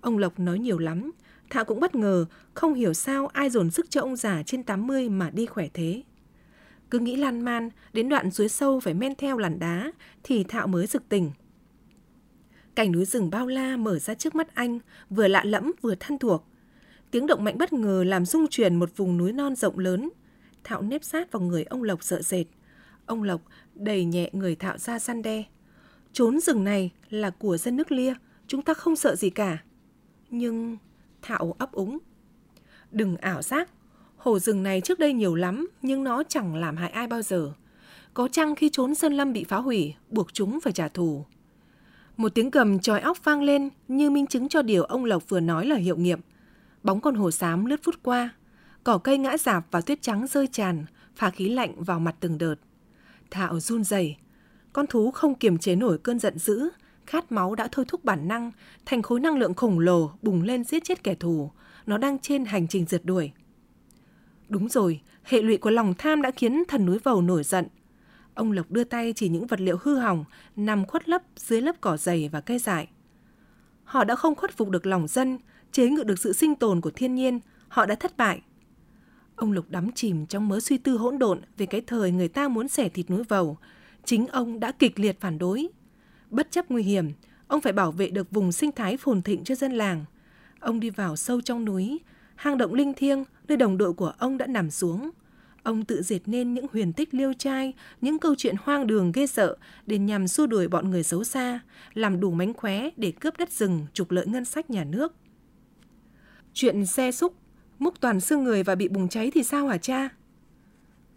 Ông 0.00 0.18
Lộc 0.18 0.38
nói 0.38 0.58
nhiều 0.58 0.78
lắm, 0.78 1.10
Thảo 1.50 1.64
cũng 1.64 1.80
bất 1.80 1.94
ngờ, 1.94 2.26
không 2.54 2.74
hiểu 2.74 2.94
sao 2.94 3.26
ai 3.26 3.50
dồn 3.50 3.70
sức 3.70 3.90
cho 3.90 4.00
ông 4.00 4.16
già 4.16 4.42
trên 4.46 4.62
80 4.62 5.08
mà 5.08 5.30
đi 5.30 5.46
khỏe 5.46 5.68
thế. 5.74 6.02
Cứ 6.90 6.98
nghĩ 6.98 7.16
lan 7.16 7.40
man, 7.40 7.70
đến 7.92 8.08
đoạn 8.08 8.30
dưới 8.30 8.48
sâu 8.48 8.80
phải 8.80 8.94
men 8.94 9.14
theo 9.14 9.38
làn 9.38 9.58
đá, 9.58 9.92
thì 10.22 10.44
Thạo 10.44 10.66
mới 10.66 10.86
rực 10.86 11.08
tỉnh. 11.08 11.30
Cảnh 12.74 12.92
núi 12.92 13.04
rừng 13.04 13.30
bao 13.30 13.46
la 13.46 13.76
mở 13.76 13.98
ra 13.98 14.14
trước 14.14 14.34
mắt 14.34 14.54
anh, 14.54 14.78
vừa 15.10 15.28
lạ 15.28 15.44
lẫm 15.44 15.72
vừa 15.82 15.94
thân 15.94 16.18
thuộc. 16.18 16.44
Tiếng 17.10 17.26
động 17.26 17.44
mạnh 17.44 17.58
bất 17.58 17.72
ngờ 17.72 18.04
làm 18.04 18.24
rung 18.24 18.46
chuyển 18.50 18.76
một 18.76 18.96
vùng 18.96 19.16
núi 19.16 19.32
non 19.32 19.54
rộng 19.54 19.78
lớn. 19.78 20.10
Thạo 20.64 20.82
nếp 20.82 21.04
sát 21.04 21.32
vào 21.32 21.42
người 21.42 21.64
ông 21.64 21.82
Lộc 21.82 22.02
sợ 22.02 22.22
sệt. 22.22 22.46
Ông 23.06 23.22
Lộc 23.22 23.40
đẩy 23.74 24.04
nhẹ 24.04 24.30
người 24.32 24.56
Thạo 24.56 24.78
ra 24.78 24.98
săn 24.98 25.22
đe. 25.22 25.44
Trốn 26.12 26.40
rừng 26.40 26.64
này 26.64 26.90
là 27.10 27.30
của 27.30 27.56
dân 27.56 27.76
nước 27.76 27.92
lia, 27.92 28.14
chúng 28.46 28.62
ta 28.62 28.74
không 28.74 28.96
sợ 28.96 29.16
gì 29.16 29.30
cả. 29.30 29.58
Nhưng 30.30 30.76
Thạo 31.22 31.54
ấp 31.58 31.72
úng. 31.72 31.98
Đừng 32.90 33.16
ảo 33.16 33.42
giác, 33.42 33.70
hổ 34.18 34.38
rừng 34.38 34.62
này 34.62 34.80
trước 34.80 34.98
đây 34.98 35.12
nhiều 35.12 35.34
lắm 35.34 35.68
nhưng 35.82 36.04
nó 36.04 36.22
chẳng 36.28 36.54
làm 36.54 36.76
hại 36.76 36.90
ai 36.90 37.06
bao 37.06 37.22
giờ. 37.22 37.52
Có 38.14 38.28
chăng 38.28 38.54
khi 38.54 38.70
trốn 38.72 38.94
sơn 38.94 39.12
lâm 39.12 39.32
bị 39.32 39.44
phá 39.44 39.56
hủy, 39.56 39.94
buộc 40.10 40.34
chúng 40.34 40.60
phải 40.60 40.72
trả 40.72 40.88
thù. 40.88 41.24
Một 42.16 42.34
tiếng 42.34 42.50
gầm 42.50 42.78
tròi 42.78 43.00
óc 43.00 43.24
vang 43.24 43.42
lên 43.42 43.68
như 43.88 44.10
minh 44.10 44.26
chứng 44.26 44.48
cho 44.48 44.62
điều 44.62 44.84
ông 44.84 45.04
Lộc 45.04 45.28
vừa 45.28 45.40
nói 45.40 45.66
là 45.66 45.76
hiệu 45.76 45.96
nghiệm. 45.96 46.20
Bóng 46.82 47.00
con 47.00 47.14
hổ 47.14 47.30
xám 47.30 47.66
lướt 47.66 47.80
phút 47.82 47.94
qua, 48.02 48.30
cỏ 48.84 48.98
cây 48.98 49.18
ngã 49.18 49.36
rạp 49.36 49.66
và 49.70 49.80
tuyết 49.80 50.02
trắng 50.02 50.26
rơi 50.26 50.46
tràn, 50.46 50.84
phá 51.16 51.30
khí 51.30 51.48
lạnh 51.48 51.84
vào 51.84 52.00
mặt 52.00 52.16
từng 52.20 52.38
đợt. 52.38 52.54
Thạo 53.30 53.60
run 53.60 53.84
rẩy, 53.84 54.16
con 54.72 54.86
thú 54.86 55.10
không 55.10 55.34
kiềm 55.34 55.58
chế 55.58 55.76
nổi 55.76 55.98
cơn 55.98 56.18
giận 56.18 56.38
dữ, 56.38 56.68
khát 57.06 57.32
máu 57.32 57.54
đã 57.54 57.68
thôi 57.72 57.84
thúc 57.88 58.04
bản 58.04 58.28
năng, 58.28 58.52
thành 58.86 59.02
khối 59.02 59.20
năng 59.20 59.38
lượng 59.38 59.54
khổng 59.54 59.78
lồ 59.78 60.10
bùng 60.22 60.42
lên 60.42 60.64
giết 60.64 60.84
chết 60.84 61.04
kẻ 61.04 61.14
thù. 61.14 61.50
Nó 61.86 61.98
đang 61.98 62.18
trên 62.18 62.44
hành 62.44 62.68
trình 62.68 62.86
rượt 62.86 63.04
đuổi. 63.04 63.32
Đúng 64.48 64.68
rồi, 64.68 65.00
hệ 65.22 65.42
lụy 65.42 65.56
của 65.56 65.70
lòng 65.70 65.94
tham 65.98 66.22
đã 66.22 66.30
khiến 66.30 66.62
thần 66.68 66.86
núi 66.86 66.98
vầu 66.98 67.22
nổi 67.22 67.44
giận. 67.44 67.66
Ông 68.34 68.52
Lộc 68.52 68.70
đưa 68.70 68.84
tay 68.84 69.12
chỉ 69.16 69.28
những 69.28 69.46
vật 69.46 69.60
liệu 69.60 69.76
hư 69.82 69.96
hỏng 69.96 70.24
nằm 70.56 70.86
khuất 70.86 71.08
lấp 71.08 71.22
dưới 71.36 71.60
lớp 71.60 71.76
cỏ 71.80 71.96
dày 71.96 72.28
và 72.28 72.40
cây 72.40 72.58
dại. 72.58 72.88
Họ 73.84 74.04
đã 74.04 74.14
không 74.14 74.34
khuất 74.34 74.56
phục 74.56 74.70
được 74.70 74.86
lòng 74.86 75.08
dân, 75.08 75.38
chế 75.72 75.88
ngự 75.88 76.02
được 76.02 76.18
sự 76.18 76.32
sinh 76.32 76.54
tồn 76.54 76.80
của 76.80 76.90
thiên 76.90 77.14
nhiên, 77.14 77.40
họ 77.68 77.86
đã 77.86 77.94
thất 77.94 78.16
bại. 78.16 78.42
Ông 79.36 79.52
Lục 79.52 79.64
đắm 79.68 79.92
chìm 79.92 80.26
trong 80.26 80.48
mớ 80.48 80.60
suy 80.60 80.78
tư 80.78 80.96
hỗn 80.96 81.18
độn 81.18 81.40
về 81.56 81.66
cái 81.66 81.80
thời 81.80 82.10
người 82.10 82.28
ta 82.28 82.48
muốn 82.48 82.68
xẻ 82.68 82.88
thịt 82.88 83.10
núi 83.10 83.22
vầu. 83.22 83.58
Chính 84.04 84.26
ông 84.26 84.60
đã 84.60 84.72
kịch 84.72 84.98
liệt 84.98 85.20
phản 85.20 85.38
đối. 85.38 85.68
Bất 86.30 86.50
chấp 86.50 86.70
nguy 86.70 86.82
hiểm, 86.82 87.10
ông 87.48 87.60
phải 87.60 87.72
bảo 87.72 87.92
vệ 87.92 88.10
được 88.10 88.30
vùng 88.30 88.52
sinh 88.52 88.72
thái 88.72 88.96
phồn 88.96 89.22
thịnh 89.22 89.44
cho 89.44 89.54
dân 89.54 89.72
làng. 89.72 90.04
Ông 90.60 90.80
đi 90.80 90.90
vào 90.90 91.16
sâu 91.16 91.40
trong 91.40 91.64
núi, 91.64 92.00
hang 92.38 92.58
động 92.58 92.74
linh 92.74 92.94
thiêng 92.94 93.24
nơi 93.48 93.56
đồng 93.56 93.78
đội 93.78 93.92
của 93.92 94.12
ông 94.18 94.38
đã 94.38 94.46
nằm 94.46 94.70
xuống. 94.70 95.10
Ông 95.62 95.84
tự 95.84 96.02
dệt 96.02 96.20
nên 96.26 96.54
những 96.54 96.66
huyền 96.72 96.92
tích 96.92 97.14
liêu 97.14 97.32
trai, 97.32 97.72
những 98.00 98.18
câu 98.18 98.34
chuyện 98.34 98.54
hoang 98.62 98.86
đường 98.86 99.12
ghê 99.12 99.26
sợ 99.26 99.56
để 99.86 99.98
nhằm 99.98 100.28
xua 100.28 100.46
đuổi 100.46 100.68
bọn 100.68 100.90
người 100.90 101.02
xấu 101.02 101.24
xa, 101.24 101.60
làm 101.94 102.20
đủ 102.20 102.30
mánh 102.30 102.54
khóe 102.54 102.90
để 102.96 103.12
cướp 103.12 103.36
đất 103.38 103.52
rừng, 103.52 103.86
trục 103.92 104.10
lợi 104.10 104.26
ngân 104.26 104.44
sách 104.44 104.70
nhà 104.70 104.84
nước. 104.84 105.14
Chuyện 106.52 106.86
xe 106.86 107.12
xúc, 107.12 107.34
múc 107.78 108.00
toàn 108.00 108.20
xương 108.20 108.44
người 108.44 108.62
và 108.62 108.74
bị 108.74 108.88
bùng 108.88 109.08
cháy 109.08 109.30
thì 109.34 109.42
sao 109.42 109.66
hả 109.66 109.78
cha? 109.78 110.08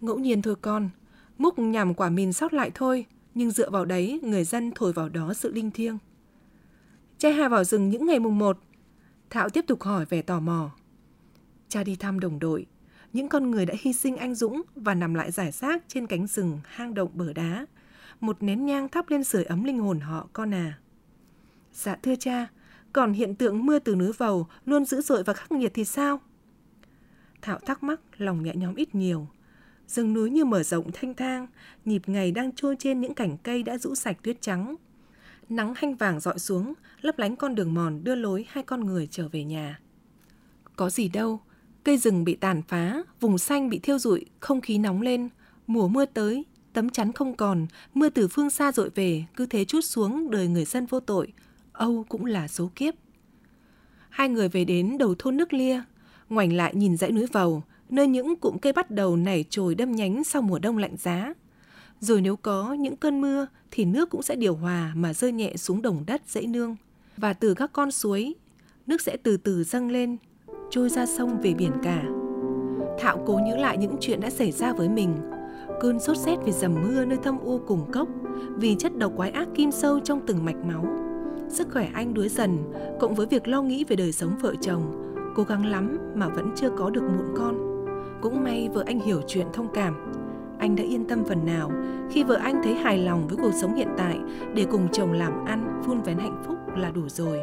Ngẫu 0.02 0.20
nhiên 0.20 0.42
thôi 0.42 0.56
con, 0.62 0.90
múc 1.38 1.60
nhằm 1.60 1.94
quả 1.94 2.10
mìn 2.10 2.34
sót 2.34 2.54
lại 2.54 2.72
thôi, 2.76 3.06
nhưng 3.36 3.52
dựa 3.52 3.70
vào 3.70 3.86
đấy 3.86 4.20
người 4.24 4.44
dân 4.44 4.72
thổi 4.76 4.94
vào 4.94 5.10
đó 5.10 5.34
sự 5.34 5.52
linh 5.52 5.72
thiêng. 5.72 5.98
Cha 7.18 7.30
Hà 7.30 7.50
vào 7.50 7.64
rừng 7.64 7.90
những 7.90 8.06
ngày 8.06 8.20
mùng 8.20 8.38
một. 8.38 8.58
Thảo 9.30 9.50
tiếp 9.50 9.66
tục 9.68 9.84
hỏi 9.84 10.06
về 10.10 10.22
tò 10.22 10.40
mò. 10.40 10.72
Cha 11.72 11.84
đi 11.84 11.96
thăm 11.96 12.20
đồng 12.20 12.40
đội, 12.40 12.66
những 13.14 13.30
con 13.30 13.52
người 13.52 13.66
đã 13.66 13.74
hy 13.80 13.94
sinh 13.94 14.18
anh 14.18 14.36
dũng 14.36 14.62
và 14.76 14.94
nằm 14.94 15.14
lại 15.14 15.32
giải 15.32 15.52
xác 15.52 15.84
trên 15.88 16.08
cánh 16.08 16.28
rừng 16.28 16.60
hang 16.66 16.94
động 16.94 17.10
bờ 17.14 17.34
đá. 17.34 17.66
Một 18.20 18.44
nén 18.44 18.66
nhang 18.66 18.90
thắp 18.90 19.10
lên 19.10 19.24
sưởi 19.24 19.44
ấm 19.44 19.64
linh 19.64 19.80
hồn 19.80 20.00
họ 20.00 20.28
con 20.34 20.54
à. 20.54 20.80
Dạ 21.74 21.96
thưa 22.04 22.16
cha, 22.16 22.48
còn 22.94 23.14
hiện 23.14 23.36
tượng 23.36 23.66
mưa 23.66 23.80
từ 23.80 23.96
núi 23.96 24.12
vầu 24.18 24.48
luôn 24.66 24.86
dữ 24.86 25.02
dội 25.02 25.24
và 25.24 25.34
khắc 25.34 25.52
nghiệt 25.52 25.72
thì 25.74 25.86
sao? 25.86 26.22
Thảo 27.42 27.60
thắc 27.60 27.84
mắc, 27.84 28.00
lòng 28.18 28.44
nhẹ 28.44 28.56
nhóm 28.56 28.76
ít 28.76 28.96
nhiều. 28.96 29.28
Rừng 29.88 30.14
núi 30.14 30.30
như 30.30 30.46
mở 30.46 30.64
rộng 30.64 30.92
thanh 30.94 31.14
thang, 31.14 31.48
nhịp 31.86 32.02
ngày 32.06 32.32
đang 32.32 32.52
trôi 32.56 32.76
trên 32.80 33.02
những 33.02 33.14
cành 33.14 33.38
cây 33.38 33.64
đã 33.64 33.78
rũ 33.78 33.96
sạch 33.96 34.18
tuyết 34.24 34.42
trắng. 34.42 34.76
Nắng 35.50 35.74
hanh 35.76 35.96
vàng 35.96 36.20
dọi 36.20 36.40
xuống, 36.40 36.74
lấp 37.02 37.20
lánh 37.20 37.36
con 37.36 37.56
đường 37.56 37.74
mòn 37.74 38.04
đưa 38.04 38.16
lối 38.16 38.46
hai 38.50 38.64
con 38.64 38.86
người 38.86 39.08
trở 39.12 39.28
về 39.28 39.44
nhà. 39.44 39.80
Có 40.76 40.90
gì 40.90 41.10
đâu, 41.10 41.42
cây 41.84 41.98
rừng 41.98 42.24
bị 42.24 42.36
tàn 42.36 42.62
phá, 42.68 43.04
vùng 43.20 43.38
xanh 43.38 43.70
bị 43.70 43.80
thiêu 43.80 44.00
rụi, 44.00 44.26
không 44.40 44.62
khí 44.62 44.78
nóng 44.78 45.02
lên, 45.02 45.30
mùa 45.68 45.88
mưa 45.88 46.06
tới, 46.06 46.46
tấm 46.74 46.90
chắn 46.90 47.12
không 47.12 47.36
còn, 47.36 47.68
mưa 47.94 48.10
từ 48.10 48.28
phương 48.28 48.50
xa 48.50 48.72
dội 48.72 48.90
về, 48.96 49.24
cứ 49.36 49.46
thế 49.46 49.66
chút 49.66 49.82
xuống 49.82 50.32
đời 50.32 50.48
người 50.48 50.66
dân 50.66 50.86
vô 50.86 51.00
tội, 51.00 51.34
Âu 51.74 52.06
cũng 52.10 52.26
là 52.26 52.48
số 52.48 52.72
kiếp. 52.76 52.94
Hai 54.10 54.30
người 54.30 54.50
về 54.50 54.66
đến 54.66 54.98
đầu 54.98 55.16
thôn 55.20 55.38
nước 55.38 55.54
lia, 55.54 55.82
ngoảnh 56.30 56.54
lại 56.54 56.76
nhìn 56.76 56.98
dãy 56.98 57.12
núi 57.12 57.26
vầu, 57.32 57.64
nơi 57.90 58.08
những 58.08 58.36
cụm 58.36 58.58
cây 58.58 58.74
bắt 58.74 58.92
đầu 58.92 59.16
nảy 59.16 59.46
trồi 59.50 59.76
đâm 59.76 59.92
nhánh 59.92 60.24
sau 60.24 60.42
mùa 60.42 60.60
đông 60.60 60.78
lạnh 60.78 60.96
giá. 60.98 61.34
Rồi 62.00 62.22
nếu 62.22 62.36
có 62.36 62.74
những 62.74 62.96
cơn 62.96 63.22
mưa 63.22 63.48
thì 63.72 63.86
nước 63.86 64.10
cũng 64.10 64.22
sẽ 64.22 64.36
điều 64.36 64.56
hòa 64.56 64.92
mà 64.96 65.14
rơi 65.14 65.32
nhẹ 65.32 65.56
xuống 65.56 65.82
đồng 65.82 66.04
đất 66.08 66.22
dãy 66.28 66.48
nương. 66.48 66.76
Và 67.18 67.34
từ 67.34 67.54
các 67.54 67.74
con 67.74 67.92
suối, 67.92 68.34
nước 68.88 69.02
sẽ 69.02 69.18
từ 69.24 69.38
từ 69.38 69.64
dâng 69.64 69.90
lên, 69.90 70.18
trôi 70.72 70.90
ra 70.90 71.06
sông 71.06 71.42
về 71.42 71.54
biển 71.54 71.72
cả. 71.84 72.04
Thạo 73.00 73.24
cố 73.26 73.40
nhớ 73.46 73.56
lại 73.56 73.78
những 73.78 73.96
chuyện 74.00 74.20
đã 74.20 74.30
xảy 74.30 74.52
ra 74.52 74.74
với 74.74 74.90
mình. 74.90 75.16
Cơn 75.82 76.00
sốt 76.00 76.18
rét 76.18 76.38
vì 76.46 76.52
dầm 76.52 76.76
mưa 76.82 77.06
nơi 77.06 77.18
thâm 77.24 77.40
u 77.40 77.60
cùng 77.68 77.92
cốc, 77.92 78.08
vì 78.56 78.76
chất 78.76 78.98
độc 78.98 79.12
quái 79.16 79.32
ác 79.32 79.48
kim 79.56 79.72
sâu 79.72 80.00
trong 80.00 80.22
từng 80.28 80.46
mạch 80.46 80.66
máu. 80.66 80.86
Sức 81.50 81.68
khỏe 81.74 81.90
anh 81.94 82.14
đuối 82.14 82.30
dần, 82.30 82.58
cộng 83.00 83.16
với 83.16 83.28
việc 83.28 83.48
lo 83.48 83.62
nghĩ 83.62 83.84
về 83.84 83.96
đời 83.96 84.12
sống 84.12 84.32
vợ 84.42 84.54
chồng, 84.62 84.82
cố 85.36 85.44
gắng 85.44 85.66
lắm 85.66 85.98
mà 86.16 86.28
vẫn 86.28 86.52
chưa 86.56 86.70
có 86.70 86.90
được 86.90 87.04
mụn 87.04 87.36
con. 87.38 87.86
Cũng 88.22 88.44
may 88.44 88.70
vợ 88.74 88.84
anh 88.86 89.00
hiểu 89.00 89.22
chuyện 89.28 89.48
thông 89.54 89.68
cảm. 89.74 90.14
anh 90.60 90.76
đã 90.76 90.84
yên 90.84 91.06
tâm 91.06 91.24
phần 91.24 91.46
nào 91.46 91.72
khi 92.12 92.24
vợ 92.24 92.36
anh 92.36 92.62
thấy 92.64 92.74
hài 92.74 92.98
lòng 92.98 93.28
với 93.28 93.38
cuộc 93.38 93.52
sống 93.62 93.76
hiện 93.76 93.88
tại 93.98 94.20
để 94.56 94.66
cùng 94.72 94.88
chồng 94.92 95.12
làm 95.12 95.46
ăn, 95.46 95.82
vun 95.86 96.02
vén 96.02 96.18
hạnh 96.18 96.44
phúc 96.48 96.58
là 96.78 96.92
đủ 96.92 97.02
rồi. 97.08 97.40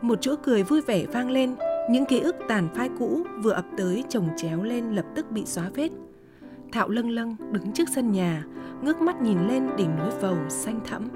Một 0.00 0.18
chỗ 0.20 0.34
cười 0.42 0.62
vui 0.62 0.80
vẻ 0.80 1.06
vang 1.06 1.30
lên, 1.30 1.54
những 1.90 2.04
ký 2.04 2.20
ức 2.20 2.36
tàn 2.48 2.68
phai 2.74 2.88
cũ 2.98 3.22
vừa 3.42 3.52
ập 3.52 3.64
tới 3.76 4.04
chồng 4.08 4.28
chéo 4.36 4.62
lên 4.62 4.90
lập 4.90 5.04
tức 5.14 5.30
bị 5.30 5.46
xóa 5.46 5.70
vết. 5.74 5.88
Thạo 6.72 6.88
lâng 6.88 7.10
lâng 7.10 7.36
đứng 7.52 7.72
trước 7.72 7.88
sân 7.94 8.12
nhà, 8.12 8.44
ngước 8.82 9.00
mắt 9.00 9.22
nhìn 9.22 9.48
lên 9.48 9.68
đỉnh 9.76 9.96
núi 9.96 10.10
vầu 10.20 10.36
xanh 10.48 10.80
thẫm 10.84 11.08